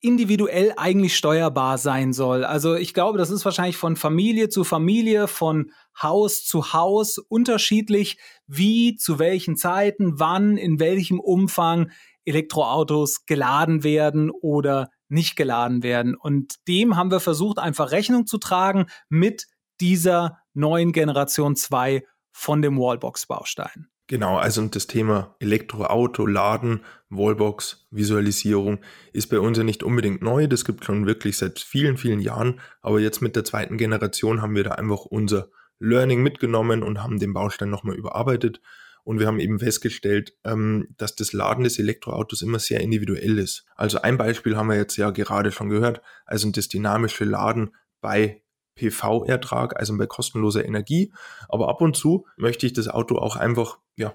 individuell 0.00 0.72
eigentlich 0.76 1.16
steuerbar 1.16 1.76
sein 1.76 2.12
soll. 2.12 2.44
Also 2.44 2.74
ich 2.74 2.94
glaube, 2.94 3.18
das 3.18 3.30
ist 3.30 3.44
wahrscheinlich 3.44 3.76
von 3.76 3.96
Familie 3.96 4.48
zu 4.48 4.64
Familie, 4.64 5.28
von 5.28 5.72
Haus 6.00 6.44
zu 6.44 6.72
Haus 6.72 7.18
unterschiedlich, 7.18 8.18
wie, 8.46 8.96
zu 8.96 9.18
welchen 9.18 9.56
Zeiten, 9.56 10.18
wann, 10.18 10.56
in 10.56 10.80
welchem 10.80 11.20
Umfang 11.20 11.90
Elektroautos 12.24 13.26
geladen 13.26 13.84
werden 13.84 14.30
oder 14.30 14.90
nicht 15.08 15.36
geladen 15.36 15.82
werden. 15.82 16.14
Und 16.14 16.56
dem 16.66 16.96
haben 16.96 17.10
wir 17.10 17.20
versucht, 17.20 17.58
einfach 17.58 17.90
Rechnung 17.90 18.26
zu 18.26 18.38
tragen 18.38 18.86
mit 19.08 19.46
dieser 19.80 20.38
neuen 20.54 20.92
Generation 20.92 21.56
2 21.56 22.04
von 22.32 22.62
dem 22.62 22.78
Wallbox-Baustein. 22.78 23.89
Genau, 24.10 24.38
also 24.38 24.66
das 24.66 24.88
Thema 24.88 25.36
Elektroauto, 25.38 26.26
Laden, 26.26 26.80
Wallbox, 27.10 27.86
Visualisierung 27.92 28.80
ist 29.12 29.28
bei 29.28 29.38
uns 29.38 29.56
ja 29.56 29.62
nicht 29.62 29.84
unbedingt 29.84 30.20
neu. 30.20 30.48
Das 30.48 30.64
gibt 30.64 30.84
schon 30.84 31.06
wirklich 31.06 31.38
seit 31.38 31.60
vielen, 31.60 31.96
vielen 31.96 32.18
Jahren. 32.18 32.58
Aber 32.82 32.98
jetzt 32.98 33.22
mit 33.22 33.36
der 33.36 33.44
zweiten 33.44 33.76
Generation 33.76 34.42
haben 34.42 34.56
wir 34.56 34.64
da 34.64 34.72
einfach 34.72 35.04
unser 35.04 35.48
Learning 35.78 36.24
mitgenommen 36.24 36.82
und 36.82 37.00
haben 37.00 37.20
den 37.20 37.32
Baustein 37.32 37.70
nochmal 37.70 37.94
überarbeitet. 37.94 38.60
Und 39.04 39.20
wir 39.20 39.28
haben 39.28 39.38
eben 39.38 39.60
festgestellt, 39.60 40.32
ähm, 40.42 40.88
dass 40.98 41.14
das 41.14 41.32
Laden 41.32 41.62
des 41.62 41.78
Elektroautos 41.78 42.42
immer 42.42 42.58
sehr 42.58 42.80
individuell 42.80 43.38
ist. 43.38 43.64
Also 43.76 44.02
ein 44.02 44.18
Beispiel 44.18 44.56
haben 44.56 44.70
wir 44.70 44.76
jetzt 44.76 44.96
ja 44.96 45.10
gerade 45.10 45.52
schon 45.52 45.68
gehört. 45.68 46.02
Also 46.26 46.50
das 46.50 46.66
dynamische 46.66 47.24
Laden 47.24 47.76
bei 48.00 48.42
PV-Ertrag, 48.80 49.78
also 49.78 49.96
bei 49.96 50.06
kostenloser 50.06 50.64
Energie. 50.64 51.12
Aber 51.48 51.68
ab 51.68 51.80
und 51.80 51.96
zu 51.96 52.26
möchte 52.36 52.66
ich 52.66 52.72
das 52.72 52.88
Auto 52.88 53.16
auch 53.16 53.36
einfach 53.36 53.78
ja, 53.96 54.14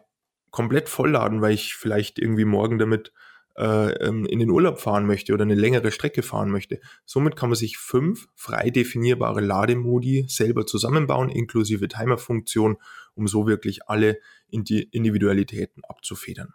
komplett 0.52 0.90
vollladen, 0.90 1.42
weil 1.42 1.54
ich 1.54 1.76
vielleicht 1.76 2.20
irgendwie 2.20 2.46
morgen 2.46 2.78
damit 2.78 3.12
äh, 3.58 3.92
ähm, 4.06 4.26
in 4.26 4.40
den 4.40 4.50
Urlaub 4.50 4.80
fahren 4.80 5.06
möchte 5.06 5.34
oder 5.34 5.44
eine 5.44 5.56
längere 5.56 5.92
Strecke 5.92 6.24
fahren 6.24 6.50
möchte. 6.50 6.80
Somit 7.06 7.36
kann 7.36 7.50
man 7.50 7.56
sich 7.56 7.78
fünf 7.78 8.28
frei 8.36 8.70
definierbare 8.70 9.42
Lademodi 9.42 10.26
selber 10.28 10.66
zusammenbauen, 10.66 11.30
inklusive 11.30 11.88
Timerfunktion, 11.88 12.78
um 13.14 13.28
so 13.28 13.48
wirklich 13.48 13.88
alle 13.88 14.20
Individualitäten 14.50 15.84
abzufedern. 15.86 16.54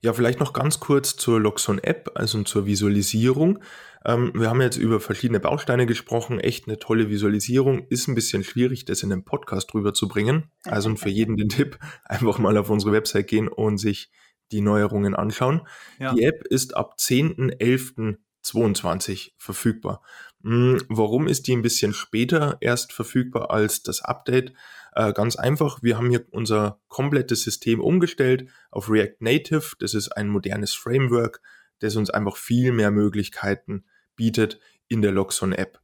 Ja, 0.00 0.12
vielleicht 0.12 0.40
noch 0.40 0.52
ganz 0.52 0.80
kurz 0.80 1.16
zur 1.16 1.40
Loxon 1.40 1.78
App, 1.78 2.10
also 2.14 2.42
zur 2.42 2.66
Visualisierung. 2.66 3.60
Ähm, 4.04 4.32
wir 4.34 4.50
haben 4.50 4.60
jetzt 4.60 4.76
über 4.76 5.00
verschiedene 5.00 5.40
Bausteine 5.40 5.86
gesprochen. 5.86 6.38
Echt 6.40 6.66
eine 6.66 6.78
tolle 6.78 7.08
Visualisierung. 7.08 7.86
Ist 7.88 8.08
ein 8.08 8.14
bisschen 8.14 8.44
schwierig, 8.44 8.84
das 8.84 9.02
in 9.02 9.10
einem 9.12 9.24
Podcast 9.24 9.72
rüberzubringen. 9.74 10.50
Also 10.64 10.94
für 10.96 11.08
jeden 11.08 11.36
den 11.36 11.48
Tipp, 11.48 11.78
einfach 12.04 12.38
mal 12.38 12.56
auf 12.56 12.70
unsere 12.70 12.92
Website 12.92 13.26
gehen 13.28 13.48
und 13.48 13.78
sich 13.78 14.10
die 14.50 14.60
Neuerungen 14.60 15.14
anschauen. 15.14 15.62
Ja. 15.98 16.14
Die 16.14 16.24
App 16.24 16.44
ist 16.46 16.76
ab 16.76 16.96
10.11.22 16.98 19.30
verfügbar. 19.38 20.02
Hm, 20.42 20.82
warum 20.88 21.28
ist 21.28 21.46
die 21.46 21.56
ein 21.56 21.62
bisschen 21.62 21.94
später 21.94 22.58
erst 22.60 22.92
verfügbar 22.92 23.50
als 23.50 23.84
das 23.84 24.02
Update? 24.02 24.52
Äh, 24.94 25.12
ganz 25.12 25.36
einfach, 25.36 25.82
wir 25.82 25.96
haben 25.96 26.10
hier 26.10 26.24
unser 26.30 26.80
komplettes 26.88 27.42
System 27.42 27.80
umgestellt 27.80 28.48
auf 28.70 28.90
React 28.90 29.16
Native. 29.20 29.74
Das 29.78 29.94
ist 29.94 30.10
ein 30.10 30.28
modernes 30.28 30.74
Framework, 30.74 31.40
das 31.80 31.96
uns 31.96 32.10
einfach 32.10 32.36
viel 32.36 32.72
mehr 32.72 32.90
Möglichkeiten 32.90 33.84
bietet 34.16 34.60
in 34.88 35.02
der 35.02 35.12
Loxon 35.12 35.52
App. 35.52 35.80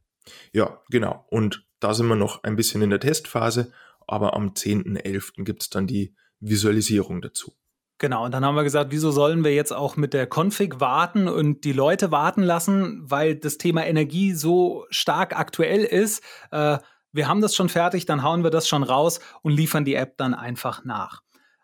Ja, 0.53 0.81
genau. 0.89 1.25
Und 1.29 1.65
da 1.79 1.93
sind 1.93 2.07
wir 2.07 2.15
noch 2.15 2.43
ein 2.43 2.55
bisschen 2.55 2.81
in 2.81 2.89
der 2.89 2.99
Testphase, 2.99 3.71
aber 4.07 4.35
am 4.35 4.49
10.11. 4.49 5.43
gibt 5.43 5.63
es 5.63 5.69
dann 5.69 5.87
die 5.87 6.13
Visualisierung 6.39 7.21
dazu. 7.21 7.53
Genau, 8.01 8.23
und 8.23 8.33
dann 8.33 8.45
haben 8.45 8.55
wir 8.55 8.63
gesagt, 8.63 8.91
wieso 8.91 9.11
sollen 9.11 9.43
wir 9.43 9.53
jetzt 9.53 9.73
auch 9.73 9.97
mit 9.97 10.13
der 10.13 10.25
Config 10.25 10.79
warten 10.79 11.27
und 11.27 11.65
die 11.65 11.73
Leute 11.73 12.11
warten 12.11 12.43
lassen, 12.43 13.01
weil 13.03 13.35
das 13.35 13.57
Thema 13.57 13.85
Energie 13.85 14.33
so 14.33 14.85
stark 14.89 15.37
aktuell 15.37 15.83
ist. 15.83 16.23
Äh, 16.51 16.77
wir 17.11 17.27
haben 17.27 17.41
das 17.41 17.55
schon 17.55 17.69
fertig, 17.69 18.05
dann 18.05 18.23
hauen 18.23 18.43
wir 18.43 18.51
das 18.51 18.67
schon 18.67 18.83
raus 18.83 19.19
und 19.41 19.53
liefern 19.53 19.85
die 19.85 19.95
App 19.95 20.17
dann 20.17 20.33
einfach 20.33 20.83
nach. 20.85 21.21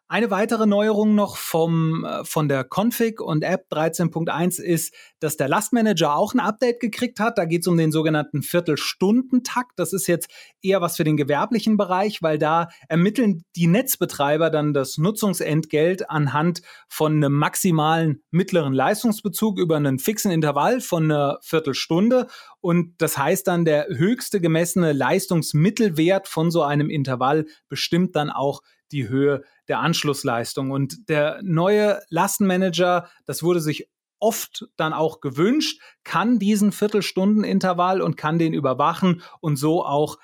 Eine 0.08 0.30
weitere 0.30 0.68
Neuerung 0.68 1.16
noch 1.16 1.36
vom, 1.36 2.06
äh, 2.06 2.24
von 2.26 2.48
der 2.48 2.64
Config 2.64 3.20
und 3.20 3.44
App 3.44 3.66
13.1 3.72 4.62
ist, 4.62 4.94
dass 5.20 5.36
der 5.36 5.50
Lastmanager 5.50 6.16
auch 6.16 6.36
ein 6.36 6.40
Update 6.40 6.80
gekriegt 6.80 7.20
hat. 7.20 7.40
Da 7.40 7.46
geht 7.46 7.62
es 7.62 7.68
um 7.68 7.76
den 7.76 7.92
sogenannten 7.92 8.44
Viertelstundentakt. 8.44 9.72
Das 9.78 9.94
ist 9.94 10.06
jetzt 10.06 10.30
eher 10.62 10.80
was 10.80 10.98
für 10.98 11.06
den 11.06 11.18
gewerblichen 11.18 11.76
Bereich, 11.76 12.22
weil 12.22 12.38
da 12.38 12.68
ermitteln 12.88 13.46
die 13.56 13.66
Netzbetreiber 13.66 14.52
dann 14.52 14.76
das 14.76 15.00
Nutzungsentgelt 15.00 16.08
anhand 16.08 16.62
von 16.88 17.14
einem 17.14 17.34
maximalen 17.34 18.22
mittleren 18.30 18.74
Leistungsbezug 18.74 19.58
über 19.58 19.76
einen 19.76 19.98
fixen 19.98 20.30
Intervall 20.30 20.82
von 20.82 21.06
einer 21.06 21.40
Viertelstunde. 21.42 22.28
Und 22.62 22.94
das 23.00 23.18
heißt 23.18 23.48
dann, 23.48 23.66
der 23.66 23.88
höchste 23.90 24.40
gemessene 24.40 24.94
Leistungsmittelwert 24.94 26.28
von 26.28 26.52
so 26.52 26.62
einem 26.62 26.92
Intervall 26.92 27.48
bestimmt 27.70 28.16
dann 28.16 28.30
auch 28.30 28.62
die 28.92 29.10
Höhe 29.10 29.44
der 29.67 29.79
Anschlussleistung. 29.79 30.72
Und 30.72 31.10
der 31.10 31.39
neue 31.43 32.01
Lastenmanager, 32.10 33.10
das 33.25 33.43
wurde 33.43 33.62
sich 33.62 33.89
oft 34.19 34.65
dann 34.77 34.93
auch 34.93 35.19
gewünscht, 35.19 35.81
kann 36.03 36.39
diesen 36.39 36.72
Viertelstundenintervall 36.72 38.01
und 38.01 38.17
kann 38.17 38.39
den 38.39 38.53
überwachen 38.53 39.22
und 39.41 39.57
so 39.57 39.86
auch 39.86 40.17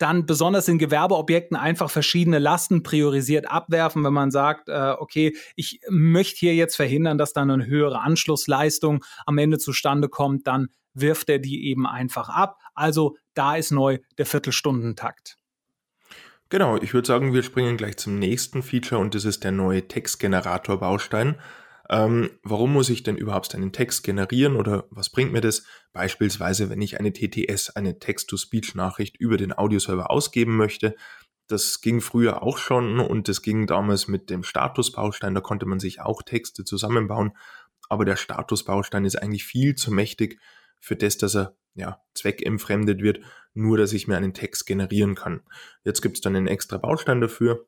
dann 0.00 0.24
besonders 0.24 0.66
in 0.66 0.78
Gewerbeobjekten 0.78 1.56
einfach 1.56 1.90
verschiedene 1.90 2.38
Lasten 2.38 2.82
priorisiert 2.82 3.50
abwerfen, 3.50 4.02
wenn 4.02 4.14
man 4.14 4.30
sagt, 4.30 4.68
äh, 4.68 4.94
okay, 4.98 5.36
ich 5.56 5.80
möchte 5.90 6.38
hier 6.38 6.54
jetzt 6.54 6.76
verhindern, 6.76 7.18
dass 7.18 7.34
dann 7.34 7.50
eine 7.50 7.66
höhere 7.66 8.00
Anschlussleistung 8.00 9.04
am 9.26 9.36
Ende 9.36 9.58
zustande 9.58 10.08
kommt, 10.08 10.46
dann 10.46 10.68
wirft 10.94 11.28
er 11.28 11.38
die 11.38 11.68
eben 11.68 11.86
einfach 11.86 12.30
ab. 12.30 12.56
Also 12.74 13.16
da 13.34 13.56
ist 13.56 13.72
neu 13.72 13.98
der 14.16 14.26
Viertelstundentakt. 14.26 15.36
Genau, 16.50 16.76
ich 16.76 16.94
würde 16.94 17.06
sagen, 17.06 17.32
wir 17.32 17.44
springen 17.44 17.76
gleich 17.76 17.96
zum 17.96 18.18
nächsten 18.18 18.64
Feature 18.64 19.00
und 19.00 19.14
das 19.14 19.24
ist 19.24 19.44
der 19.44 19.52
neue 19.52 19.86
Textgenerator-Baustein. 19.86 21.40
Ähm, 21.88 22.30
warum 22.42 22.72
muss 22.72 22.90
ich 22.90 23.04
denn 23.04 23.16
überhaupt 23.16 23.54
einen 23.54 23.72
Text 23.72 24.02
generieren 24.02 24.56
oder 24.56 24.88
was 24.90 25.10
bringt 25.10 25.32
mir 25.32 25.40
das? 25.40 25.64
Beispielsweise, 25.92 26.68
wenn 26.68 26.82
ich 26.82 26.98
eine 26.98 27.12
TTS, 27.12 27.70
eine 27.70 28.00
Text-to-Speech-Nachricht 28.00 29.16
über 29.16 29.36
den 29.36 29.56
Audioserver 29.56 30.10
ausgeben 30.10 30.56
möchte. 30.56 30.96
Das 31.46 31.80
ging 31.80 32.00
früher 32.00 32.42
auch 32.42 32.58
schon 32.58 32.98
und 32.98 33.28
das 33.28 33.42
ging 33.42 33.68
damals 33.68 34.08
mit 34.08 34.28
dem 34.28 34.42
Statusbaustein, 34.42 35.36
da 35.36 35.40
konnte 35.40 35.66
man 35.66 35.78
sich 35.78 36.00
auch 36.00 36.22
Texte 36.22 36.64
zusammenbauen. 36.64 37.30
Aber 37.88 38.04
der 38.04 38.16
Statusbaustein 38.16 39.04
ist 39.04 39.22
eigentlich 39.22 39.44
viel 39.44 39.76
zu 39.76 39.92
mächtig 39.92 40.40
für 40.80 40.96
das, 40.96 41.16
dass 41.16 41.36
er 41.36 41.54
ja, 41.74 42.00
zweckentfremdet 42.14 43.02
wird, 43.02 43.20
nur 43.54 43.76
dass 43.76 43.92
ich 43.92 44.08
mir 44.08 44.16
einen 44.16 44.34
Text 44.34 44.66
generieren 44.66 45.14
kann. 45.14 45.42
Jetzt 45.84 46.02
gibt 46.02 46.16
es 46.16 46.20
dann 46.20 46.36
einen 46.36 46.46
extra 46.46 46.76
Baustein 46.76 47.20
dafür. 47.20 47.66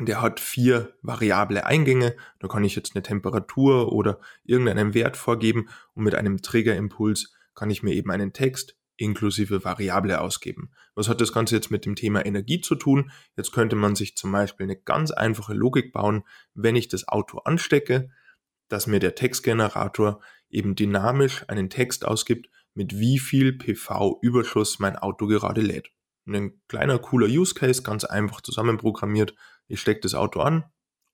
Der 0.00 0.22
hat 0.22 0.38
vier 0.38 0.94
variable 1.02 1.66
Eingänge. 1.66 2.16
Da 2.38 2.48
kann 2.48 2.64
ich 2.64 2.76
jetzt 2.76 2.94
eine 2.94 3.02
Temperatur 3.02 3.92
oder 3.92 4.20
irgendeinen 4.44 4.94
Wert 4.94 5.16
vorgeben 5.16 5.68
und 5.94 6.04
mit 6.04 6.14
einem 6.14 6.40
Triggerimpuls 6.40 7.34
kann 7.54 7.70
ich 7.70 7.82
mir 7.82 7.94
eben 7.94 8.10
einen 8.10 8.32
Text 8.32 8.76
inklusive 8.96 9.64
Variable 9.64 10.20
ausgeben. 10.20 10.70
Was 10.94 11.08
hat 11.08 11.20
das 11.20 11.32
Ganze 11.32 11.54
jetzt 11.56 11.70
mit 11.70 11.86
dem 11.86 11.94
Thema 11.94 12.26
Energie 12.26 12.60
zu 12.60 12.74
tun? 12.74 13.10
Jetzt 13.36 13.52
könnte 13.52 13.76
man 13.76 13.94
sich 13.94 14.16
zum 14.16 14.32
Beispiel 14.32 14.64
eine 14.64 14.76
ganz 14.76 15.10
einfache 15.10 15.54
Logik 15.54 15.92
bauen, 15.92 16.24
wenn 16.54 16.76
ich 16.76 16.88
das 16.88 17.08
Auto 17.08 17.38
anstecke, 17.38 18.10
dass 18.68 18.86
mir 18.86 18.98
der 19.00 19.14
Textgenerator 19.14 20.20
eben 20.50 20.74
dynamisch 20.74 21.44
einen 21.48 21.70
Text 21.70 22.04
ausgibt, 22.04 22.50
mit 22.78 22.96
wie 22.96 23.18
viel 23.18 23.58
PV-Überschuss 23.58 24.78
mein 24.78 24.94
Auto 24.94 25.26
gerade 25.26 25.60
lädt. 25.60 25.90
ein 26.28 26.62
kleiner 26.68 27.00
cooler 27.00 27.26
Use 27.26 27.52
Case, 27.52 27.82
ganz 27.82 28.04
einfach 28.04 28.40
zusammenprogrammiert. 28.40 29.34
Ich 29.66 29.80
stecke 29.80 29.98
das 30.02 30.14
Auto 30.14 30.40
an 30.40 30.64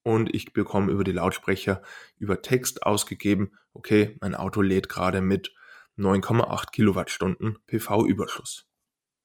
und 0.02 0.34
ich 0.34 0.52
bekomme 0.52 0.92
über 0.92 1.04
die 1.04 1.12
Lautsprecher 1.12 1.80
über 2.18 2.42
Text 2.42 2.82
ausgegeben, 2.82 3.52
okay, 3.72 4.18
mein 4.20 4.34
Auto 4.34 4.60
lädt 4.60 4.90
gerade 4.90 5.22
mit 5.22 5.54
9,8 5.96 6.70
Kilowattstunden 6.70 7.56
PV-Überschuss. 7.66 8.68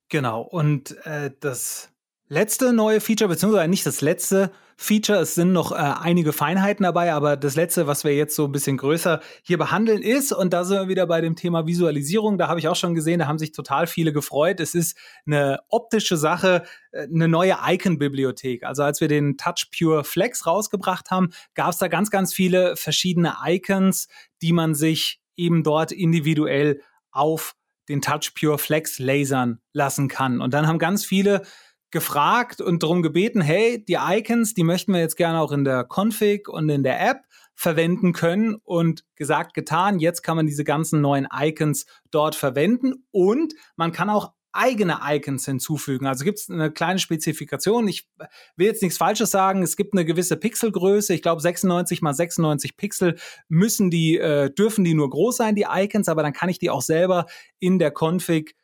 Genau, 0.08 0.41
und 0.41 0.95
äh, 1.06 1.32
das 1.41 1.91
letzte 2.30 2.74
neue 2.74 3.02
Feature, 3.02 3.28
beziehungsweise 3.28 3.68
nicht 3.68 3.86
das 3.86 4.02
letzte 4.02 4.52
Feature, 4.78 5.20
es 5.20 5.36
sind 5.36 5.52
noch 5.52 5.74
äh, 5.74 5.76
einige 5.76 6.32
Feinheiten 6.32 6.84
dabei, 6.84 7.12
aber 7.12 7.36
das 7.36 7.56
letzte, 7.56 7.86
was 7.86 8.06
wir 8.06 8.15
jetzt 8.15 8.34
so 8.34 8.46
ein 8.46 8.54
bisschen 8.54 8.78
größer 8.78 9.20
hier 9.44 9.58
behandeln, 9.58 10.02
ist, 10.02 10.32
und 10.32 10.54
da 10.54 10.63
sind 10.63 10.78
wir 10.78 10.88
wieder 10.88 11.06
bei 11.06 11.20
dem 11.20 11.36
Thema 11.36 11.68
Visualisierung, 11.68 12.38
da 12.38 12.48
habe 12.48 12.60
ich 12.60 12.70
auch 12.70 12.78
schon 12.78 12.96
gesehen, 12.96 13.20
da 13.20 13.28
haben 13.28 13.39
sich 13.39 13.52
total 13.52 13.88
viele 13.88 14.13
gefreut. 14.13 14.62
Es 14.62 14.76
ist 14.76 14.96
eine 15.26 15.60
optische 15.68 16.15
Sache, 16.15 16.63
äh, 16.92 17.08
eine 17.13 17.28
neue 17.28 17.58
Icon-Bibliothek. 17.65 18.63
Also 18.63 18.84
als 18.84 19.02
wir 19.02 19.10
den 19.10 19.36
Touch 19.36 19.70
Pure 19.78 20.06
Flex 20.06 20.46
rausgebracht 20.46 21.12
haben, 21.12 21.32
gab 21.56 21.72
es 21.72 21.80
da 21.80 21.89
ganz, 21.89 22.10
ganz 22.10 22.34
viele 22.34 22.78
verschiedene 22.78 23.36
Icons, 23.46 24.08
die 24.42 24.54
man 24.54 24.76
sich 24.76 25.20
eben 25.36 25.63
dort 25.63 25.92
individuell 25.92 26.82
auf 27.12 27.56
den 27.89 28.02
Touch 28.02 28.34
Pure 28.39 28.60
Flex 28.60 29.00
lasern 29.00 29.60
lassen 29.74 30.08
kann. 30.08 30.39
Und 30.39 30.54
dann 30.54 30.68
haben 30.68 30.80
ganz 30.80 31.04
viele 31.06 31.42
gefragt 31.91 32.62
und 32.62 32.84
darum 32.84 33.02
gebeten, 33.02 33.41
hey, 33.41 33.84
die 33.84 33.97
Icons, 33.99 34.54
die 34.54 34.63
möchten 34.63 34.93
wir 34.93 34.99
jetzt 34.99 35.17
gerne 35.17 35.39
auch 35.39 35.52
in 35.52 35.63
der 35.63 35.88
Config 35.88 36.47
und 36.47 36.69
in 36.69 36.84
der 36.84 36.99
App 37.02 37.23
verwenden 37.56 38.13
können 38.13 38.56
und 38.63 39.04
gesagt, 39.15 39.54
getan, 39.54 39.99
jetzt 39.99 40.21
kann 40.21 40.38
man 40.38 40.47
diese 40.47 40.63
ganzen 40.63 41.02
neuen 41.02 41.28
Icons 41.34 41.86
dort 42.10 42.36
verwenden 42.36 43.06
und 43.12 43.54
man 43.75 43.91
kann 43.91 44.10
auch 44.10 44.32
eigene 44.52 44.99
Icons 45.04 45.45
hinzufügen. 45.45 46.08
Also 46.08 46.25
gibt 46.25 46.39
es 46.39 46.49
eine 46.49 46.71
kleine 46.71 46.99
Spezifikation. 46.99 47.88
Ich 47.88 48.08
will 48.56 48.67
jetzt 48.67 48.82
nichts 48.82 48.97
Falsches 48.97 49.32
sagen. 49.32 49.62
Es 49.62 49.75
gibt 49.75 49.93
eine 49.93 50.06
gewisse 50.06 50.38
Pixelgröße. 50.38 51.13
Ich 51.13 51.21
glaube 51.21 51.41
96 51.41 52.02
mal 52.02 52.13
96 52.13 52.75
Pixel 52.75 53.15
müssen 53.47 53.91
die 53.91 54.17
äh, 54.17 54.49
dürfen 54.52 54.84
die 54.84 54.93
nur 54.93 55.10
groß 55.10 55.38
sein 55.38 55.56
die 55.56 55.67
Icons, 55.69 56.10
aber 56.10 56.23
dann 56.23 56.34
kann 56.34 56.49
ich 56.49 56.60
die 56.60 56.69
auch 56.69 56.82
selber 56.82 57.25
in 57.60 57.78
der 57.78 57.91
Config 57.91 58.56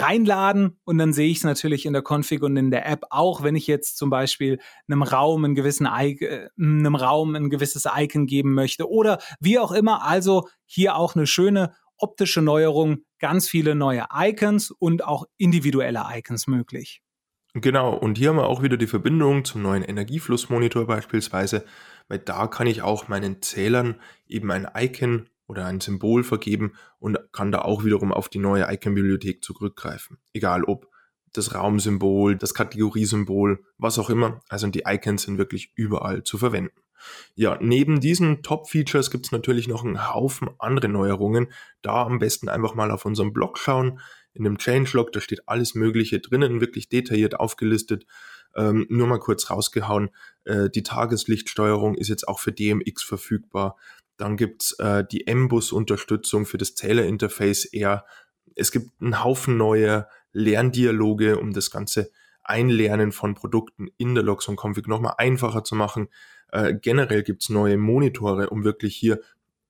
reinladen 0.00 0.78
und 0.84 0.98
dann 0.98 1.12
sehe 1.12 1.30
ich 1.30 1.38
es 1.38 1.44
natürlich 1.44 1.86
in 1.86 1.92
der 1.92 2.02
Config 2.02 2.42
und 2.42 2.56
in 2.56 2.70
der 2.70 2.86
App 2.86 3.04
auch, 3.10 3.42
wenn 3.42 3.56
ich 3.56 3.66
jetzt 3.66 3.96
zum 3.98 4.10
Beispiel 4.10 4.58
einem 4.88 5.02
Raum 5.02 5.44
einen 5.44 5.54
gewissen 5.54 5.86
äh, 5.86 6.48
einem 6.58 6.94
Raum 6.94 7.34
ein 7.34 7.50
gewisses 7.50 7.86
Icon 7.86 8.26
geben 8.26 8.54
möchte 8.54 8.90
oder 8.90 9.18
wie 9.40 9.58
auch 9.58 9.72
immer. 9.72 10.04
Also 10.04 10.48
hier 10.66 10.96
auch 10.96 11.14
eine 11.14 11.26
schöne 11.26 11.74
optische 11.96 12.42
Neuerung, 12.42 13.04
ganz 13.18 13.48
viele 13.48 13.74
neue 13.74 14.06
Icons 14.14 14.70
und 14.70 15.04
auch 15.04 15.26
individuelle 15.36 16.04
Icons 16.12 16.46
möglich. 16.46 17.00
Genau, 17.54 17.94
und 17.94 18.16
hier 18.16 18.30
haben 18.30 18.36
wir 18.36 18.46
auch 18.46 18.62
wieder 18.62 18.78
die 18.78 18.86
Verbindung 18.86 19.44
zum 19.44 19.60
neuen 19.60 19.82
Energieflussmonitor 19.82 20.86
beispielsweise, 20.86 21.66
weil 22.08 22.18
da 22.18 22.46
kann 22.46 22.66
ich 22.66 22.80
auch 22.80 23.08
meinen 23.08 23.42
Zählern 23.42 24.00
eben 24.26 24.50
ein 24.50 24.66
Icon 24.74 25.28
oder 25.52 25.66
ein 25.66 25.80
Symbol 25.80 26.24
vergeben 26.24 26.72
und 26.98 27.18
kann 27.30 27.52
da 27.52 27.60
auch 27.60 27.84
wiederum 27.84 28.10
auf 28.10 28.30
die 28.30 28.38
neue 28.38 28.72
Icon-Bibliothek 28.72 29.44
zurückgreifen. 29.44 30.16
Egal 30.32 30.64
ob 30.64 30.88
das 31.34 31.54
Raumsymbol, 31.54 32.36
das 32.36 32.54
Kategoriesymbol, 32.54 33.62
was 33.78 33.98
auch 33.98 34.10
immer. 34.10 34.40
Also 34.48 34.66
die 34.68 34.84
Icons 34.86 35.22
sind 35.22 35.38
wirklich 35.38 35.72
überall 35.76 36.24
zu 36.24 36.38
verwenden. 36.38 36.80
Ja, 37.34 37.58
neben 37.60 38.00
diesen 38.00 38.42
Top-Features 38.42 39.10
gibt 39.10 39.26
es 39.26 39.32
natürlich 39.32 39.68
noch 39.68 39.84
einen 39.84 40.14
Haufen 40.14 40.48
andere 40.58 40.88
Neuerungen. 40.88 41.52
Da 41.82 42.04
am 42.04 42.18
besten 42.18 42.48
einfach 42.48 42.74
mal 42.74 42.90
auf 42.90 43.04
unserem 43.04 43.32
Blog 43.32 43.58
schauen. 43.58 44.00
In 44.34 44.44
dem 44.44 44.58
Changelog, 44.58 45.12
da 45.12 45.20
steht 45.20 45.48
alles 45.48 45.74
Mögliche 45.74 46.20
drinnen, 46.20 46.60
wirklich 46.60 46.88
detailliert 46.88 47.38
aufgelistet. 47.38 48.06
Ähm, 48.54 48.86
nur 48.88 49.06
mal 49.06 49.18
kurz 49.18 49.50
rausgehauen, 49.50 50.10
äh, 50.44 50.70
die 50.70 50.82
Tageslichtsteuerung 50.82 51.94
ist 51.94 52.08
jetzt 52.08 52.28
auch 52.28 52.38
für 52.38 52.52
DMX 52.52 53.02
verfügbar. 53.02 53.76
Dann 54.22 54.36
gibt's 54.36 54.78
äh, 54.78 55.04
die 55.04 55.26
M-Bus-Unterstützung 55.26 56.46
für 56.46 56.56
das 56.56 56.76
Zählerinterface 56.76 57.64
eher. 57.64 58.04
Es 58.54 58.70
gibt 58.70 58.90
einen 59.00 59.24
Haufen 59.24 59.56
neue 59.56 60.06
Lerndialoge, 60.32 61.40
um 61.40 61.52
das 61.52 61.72
ganze 61.72 62.12
Einlernen 62.44 63.10
von 63.10 63.34
Produkten 63.34 63.88
in 63.96 64.14
der 64.14 64.22
Loxon 64.22 64.56
Config 64.56 64.86
nochmal 64.86 65.14
einfacher 65.18 65.64
zu 65.64 65.74
machen. 65.74 66.06
Äh, 66.52 66.74
generell 66.74 67.24
gibt's 67.24 67.48
neue 67.48 67.76
Monitore, 67.76 68.50
um 68.50 68.62
wirklich 68.62 68.94
hier 68.94 69.18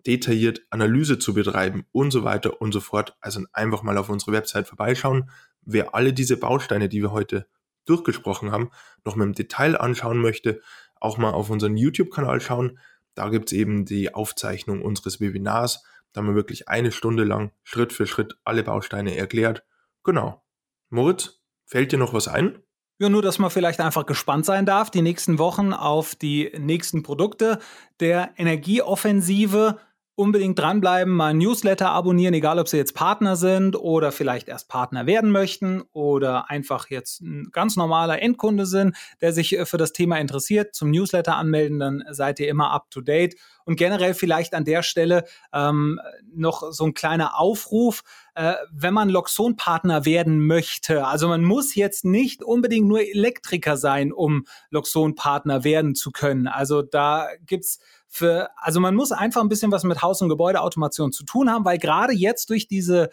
detailliert 0.07 0.61
Analyse 0.69 1.19
zu 1.19 1.33
betreiben 1.33 1.87
und 1.91 2.11
so 2.11 2.23
weiter 2.23 2.61
und 2.61 2.73
so 2.73 2.81
fort. 2.81 3.17
Also 3.23 3.41
einfach 3.55 3.83
mal 3.83 3.97
auf 3.97 4.11
unsere 4.11 4.33
Website 4.33 4.69
vorbeischauen. 4.69 5.31
Wer 5.63 5.95
alle 5.95 6.13
diese 6.13 6.37
Bausteine, 6.37 6.91
die 6.91 7.01
wir 7.01 7.13
heute 7.13 7.47
durchgesprochen 7.87 8.53
haben, 8.53 8.69
noch 9.03 9.17
mal 9.17 9.25
im 9.25 9.33
Detail 9.33 9.77
anschauen 9.77 10.19
möchte, 10.19 10.61
auch 11.01 11.17
mal 11.17 11.31
auf 11.31 11.49
unseren 11.49 11.79
YouTube-Kanal 11.79 12.43
schauen. 12.43 12.79
Da 13.15 13.29
gibt's 13.29 13.53
eben 13.53 13.85
die 13.85 14.15
Aufzeichnung 14.15 14.83
unseres 14.83 15.21
Webinars. 15.21 15.85
Da 16.13 16.21
haben 16.21 16.29
wir 16.29 16.35
wirklich 16.35 16.69
eine 16.69 16.93
Stunde 16.93 17.25
lang 17.25 17.53
Schritt 17.63 17.93
für 17.93 18.07
Schritt 18.07 18.37
alle 18.45 18.63
Bausteine 18.63 19.17
erklärt. 19.17 19.65
Genau. 20.05 20.43
Moritz, 20.91 21.41
fällt 21.65 21.93
dir 21.93 21.99
noch 21.99 22.15
was 22.15 22.29
ein? 22.29 22.59
Ja, 22.99 23.09
nur, 23.09 23.23
dass 23.23 23.39
man 23.39 23.51
vielleicht 23.51 23.81
einfach 23.81 24.07
gespannt 24.07 24.45
sein 24.45 24.67
darf, 24.67 24.91
die 24.91 25.03
nächsten 25.03 25.39
Wochen 25.39 25.73
auf 25.73 26.15
die 26.15 26.53
nächsten 26.57 27.03
Produkte 27.03 27.59
der 27.99 28.33
Energieoffensive 28.37 29.79
unbedingt 30.23 30.59
dranbleiben, 30.59 31.21
ein 31.21 31.39
Newsletter 31.39 31.91
abonnieren, 31.91 32.33
egal 32.33 32.59
ob 32.59 32.69
Sie 32.69 32.77
jetzt 32.77 32.95
Partner 32.95 33.37
sind 33.37 33.77
oder 33.77 34.13
vielleicht 34.13 34.49
erst 34.49 34.69
Partner 34.69 35.07
werden 35.07 35.31
möchten 35.31 35.83
oder 35.93 36.49
einfach 36.49 36.89
jetzt 36.91 37.21
ein 37.21 37.49
ganz 37.53 37.77
normaler 37.77 38.23
Endkunde 38.23 38.65
sind, 38.65 38.97
der 39.21 39.33
sich 39.33 39.59
äh, 39.59 39.67
für 39.67 39.79
das 39.79 39.93
Thema 39.93 40.19
interessiert, 40.19 40.75
zum 40.75 40.91
Newsletter 40.91 41.37
anmelden, 41.37 41.81
dann 41.81 42.05
seid 42.11 42.39
ihr 42.39 42.49
immer 42.49 42.71
up 42.71 42.91
to 42.91 43.01
date. 43.01 43.35
Und 43.65 43.77
generell 43.77 44.15
vielleicht 44.15 44.55
an 44.55 44.65
der 44.65 44.83
Stelle 44.83 45.25
ähm, 45.53 46.01
noch 46.35 46.73
so 46.73 46.85
ein 46.85 46.95
kleiner 46.95 47.39
Aufruf, 47.39 48.03
äh, 48.35 48.55
wenn 48.73 48.95
man 48.95 49.09
Loxon-Partner 49.09 50.05
werden 50.05 50.47
möchte. 50.47 51.07
Also 51.07 51.29
man 51.29 51.45
muss 51.45 51.75
jetzt 51.75 52.05
nicht 52.05 52.43
unbedingt 52.43 52.89
nur 52.89 53.01
Elektriker 53.01 53.77
sein, 53.77 54.13
um 54.13 54.47
Loxon-Partner 54.71 55.65
werden 55.65 55.95
zu 55.95 56.11
können. 56.11 56.49
Also 56.49 56.83
da 56.83 57.29
gibt's 57.47 57.79
für, 58.09 58.51
also 58.57 58.79
man 58.79 58.95
muss 58.95 59.11
einfach 59.11 59.41
ein 59.41 59.49
bisschen 59.49 59.73
was 59.73 59.85
mit 59.85 60.03
Haus- 60.03 60.21
und 60.21 60.29
Gebäudeautomation 60.29 61.13
zu 61.13 61.25
tun 61.25 61.51
haben, 61.51 61.65
weil 61.65 61.79
gerade 61.79 62.13
jetzt 62.13 62.51
durch 62.51 62.69
diese 62.69 63.05
äh, 63.05 63.09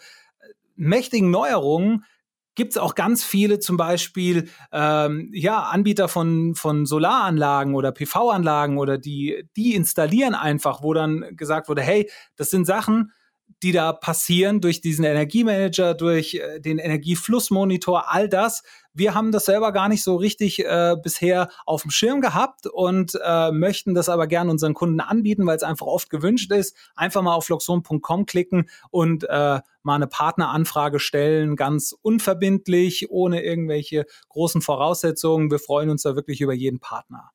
mächtigen 0.76 1.30
Neuerungen 1.30 2.04
gibt 2.54 2.72
es 2.72 2.78
auch 2.78 2.94
ganz 2.94 3.24
viele 3.24 3.58
zum 3.58 3.76
Beispiel 3.76 4.48
ähm, 4.72 5.30
ja, 5.32 5.62
Anbieter 5.62 6.08
von, 6.08 6.54
von 6.54 6.86
Solaranlagen 6.86 7.74
oder 7.74 7.92
PV-Anlagen 7.92 8.78
oder 8.78 8.98
die, 8.98 9.48
die 9.56 9.74
installieren 9.74 10.34
einfach, 10.34 10.82
wo 10.82 10.92
dann 10.92 11.36
gesagt 11.36 11.68
wurde, 11.68 11.82
hey, 11.82 12.10
das 12.36 12.50
sind 12.50 12.66
Sachen, 12.66 13.12
die 13.62 13.72
da 13.72 13.92
passieren 13.92 14.60
durch 14.60 14.80
diesen 14.80 15.04
Energiemanager, 15.04 15.94
durch 15.94 16.34
äh, 16.34 16.60
den 16.60 16.78
Energieflussmonitor, 16.78 18.10
all 18.10 18.28
das. 18.28 18.62
Wir 18.92 19.14
haben 19.14 19.32
das 19.32 19.44
selber 19.44 19.72
gar 19.72 19.88
nicht 19.88 20.02
so 20.02 20.16
richtig 20.16 20.64
äh, 20.64 20.96
bisher 21.02 21.48
auf 21.66 21.82
dem 21.82 21.90
Schirm 21.90 22.20
gehabt 22.20 22.66
und 22.66 23.18
äh, 23.22 23.52
möchten 23.52 23.94
das 23.94 24.08
aber 24.08 24.26
gerne 24.26 24.50
unseren 24.50 24.74
Kunden 24.74 25.00
anbieten, 25.00 25.46
weil 25.46 25.56
es 25.56 25.62
einfach 25.62 25.86
oft 25.86 26.10
gewünscht 26.10 26.50
ist. 26.52 26.76
Einfach 26.96 27.22
mal 27.22 27.34
auf 27.34 27.48
loxon.com 27.48 28.26
klicken 28.26 28.68
und 28.90 29.24
äh, 29.28 29.60
mal 29.82 29.94
eine 29.94 30.06
Partneranfrage 30.06 31.00
stellen, 31.00 31.56
ganz 31.56 31.94
unverbindlich, 32.02 33.10
ohne 33.10 33.42
irgendwelche 33.42 34.06
großen 34.28 34.62
Voraussetzungen. 34.62 35.50
Wir 35.50 35.58
freuen 35.58 35.90
uns 35.90 36.02
da 36.02 36.16
wirklich 36.16 36.40
über 36.40 36.54
jeden 36.54 36.80
Partner. 36.80 37.30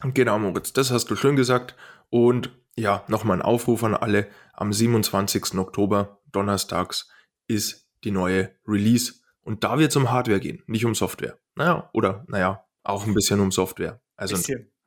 Genau, 0.00 0.38
Moritz, 0.38 0.72
das 0.72 0.90
hast 0.90 1.10
du 1.10 1.16
schön 1.16 1.36
gesagt. 1.36 1.74
Und 2.10 2.50
ja, 2.76 3.04
nochmal 3.08 3.38
ein 3.38 3.42
Aufruf 3.42 3.82
an 3.84 3.94
alle. 3.94 4.28
Am 4.52 4.72
27. 4.72 5.54
Oktober, 5.58 6.20
donnerstags, 6.30 7.08
ist 7.48 7.88
die 8.04 8.10
neue 8.10 8.50
Release. 8.66 9.14
Und 9.42 9.64
da 9.64 9.78
wird 9.78 9.90
es 9.90 9.96
um 9.96 10.10
Hardware 10.10 10.40
gehen, 10.40 10.62
nicht 10.66 10.84
um 10.84 10.94
Software. 10.94 11.38
Naja, 11.54 11.88
oder 11.92 12.24
naja, 12.28 12.64
auch 12.82 13.06
ein 13.06 13.14
bisschen 13.14 13.40
um 13.40 13.50
Software. 13.52 14.00
Also 14.16 14.36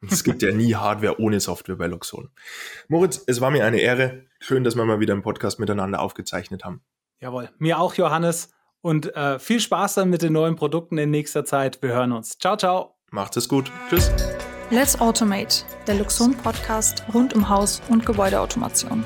es 0.09 0.23
gibt 0.23 0.41
ja 0.41 0.51
nie 0.51 0.75
Hardware 0.75 1.19
ohne 1.19 1.39
Software 1.39 1.75
bei 1.75 1.87
Luxon. 1.87 2.29
Moritz, 2.87 3.23
es 3.27 3.41
war 3.41 3.51
mir 3.51 3.65
eine 3.65 3.79
Ehre. 3.79 4.25
Schön, 4.39 4.63
dass 4.63 4.75
wir 4.75 4.85
mal 4.85 4.99
wieder 4.99 5.13
einen 5.13 5.23
Podcast 5.23 5.59
miteinander 5.59 5.99
aufgezeichnet 5.99 6.63
haben. 6.63 6.81
Jawohl, 7.19 7.49
mir 7.57 7.79
auch, 7.79 7.95
Johannes. 7.95 8.49
Und 8.81 9.13
äh, 9.15 9.39
viel 9.39 9.59
Spaß 9.59 9.95
dann 9.95 10.09
mit 10.09 10.21
den 10.21 10.33
neuen 10.33 10.55
Produkten 10.55 10.97
in 10.97 11.11
nächster 11.11 11.43
Zeit. 11.43 11.81
Wir 11.81 11.89
hören 11.89 12.13
uns. 12.13 12.37
Ciao, 12.37 12.55
ciao. 12.55 12.95
Macht 13.11 13.35
es 13.35 13.49
gut. 13.49 13.71
Tschüss. 13.89 14.09
Let's 14.69 15.01
Automate, 15.01 15.65
der 15.87 15.95
Luxon 15.95 16.35
Podcast 16.35 17.03
rund 17.13 17.33
um 17.33 17.49
Haus- 17.49 17.81
und 17.89 18.05
Gebäudeautomation. 18.05 19.03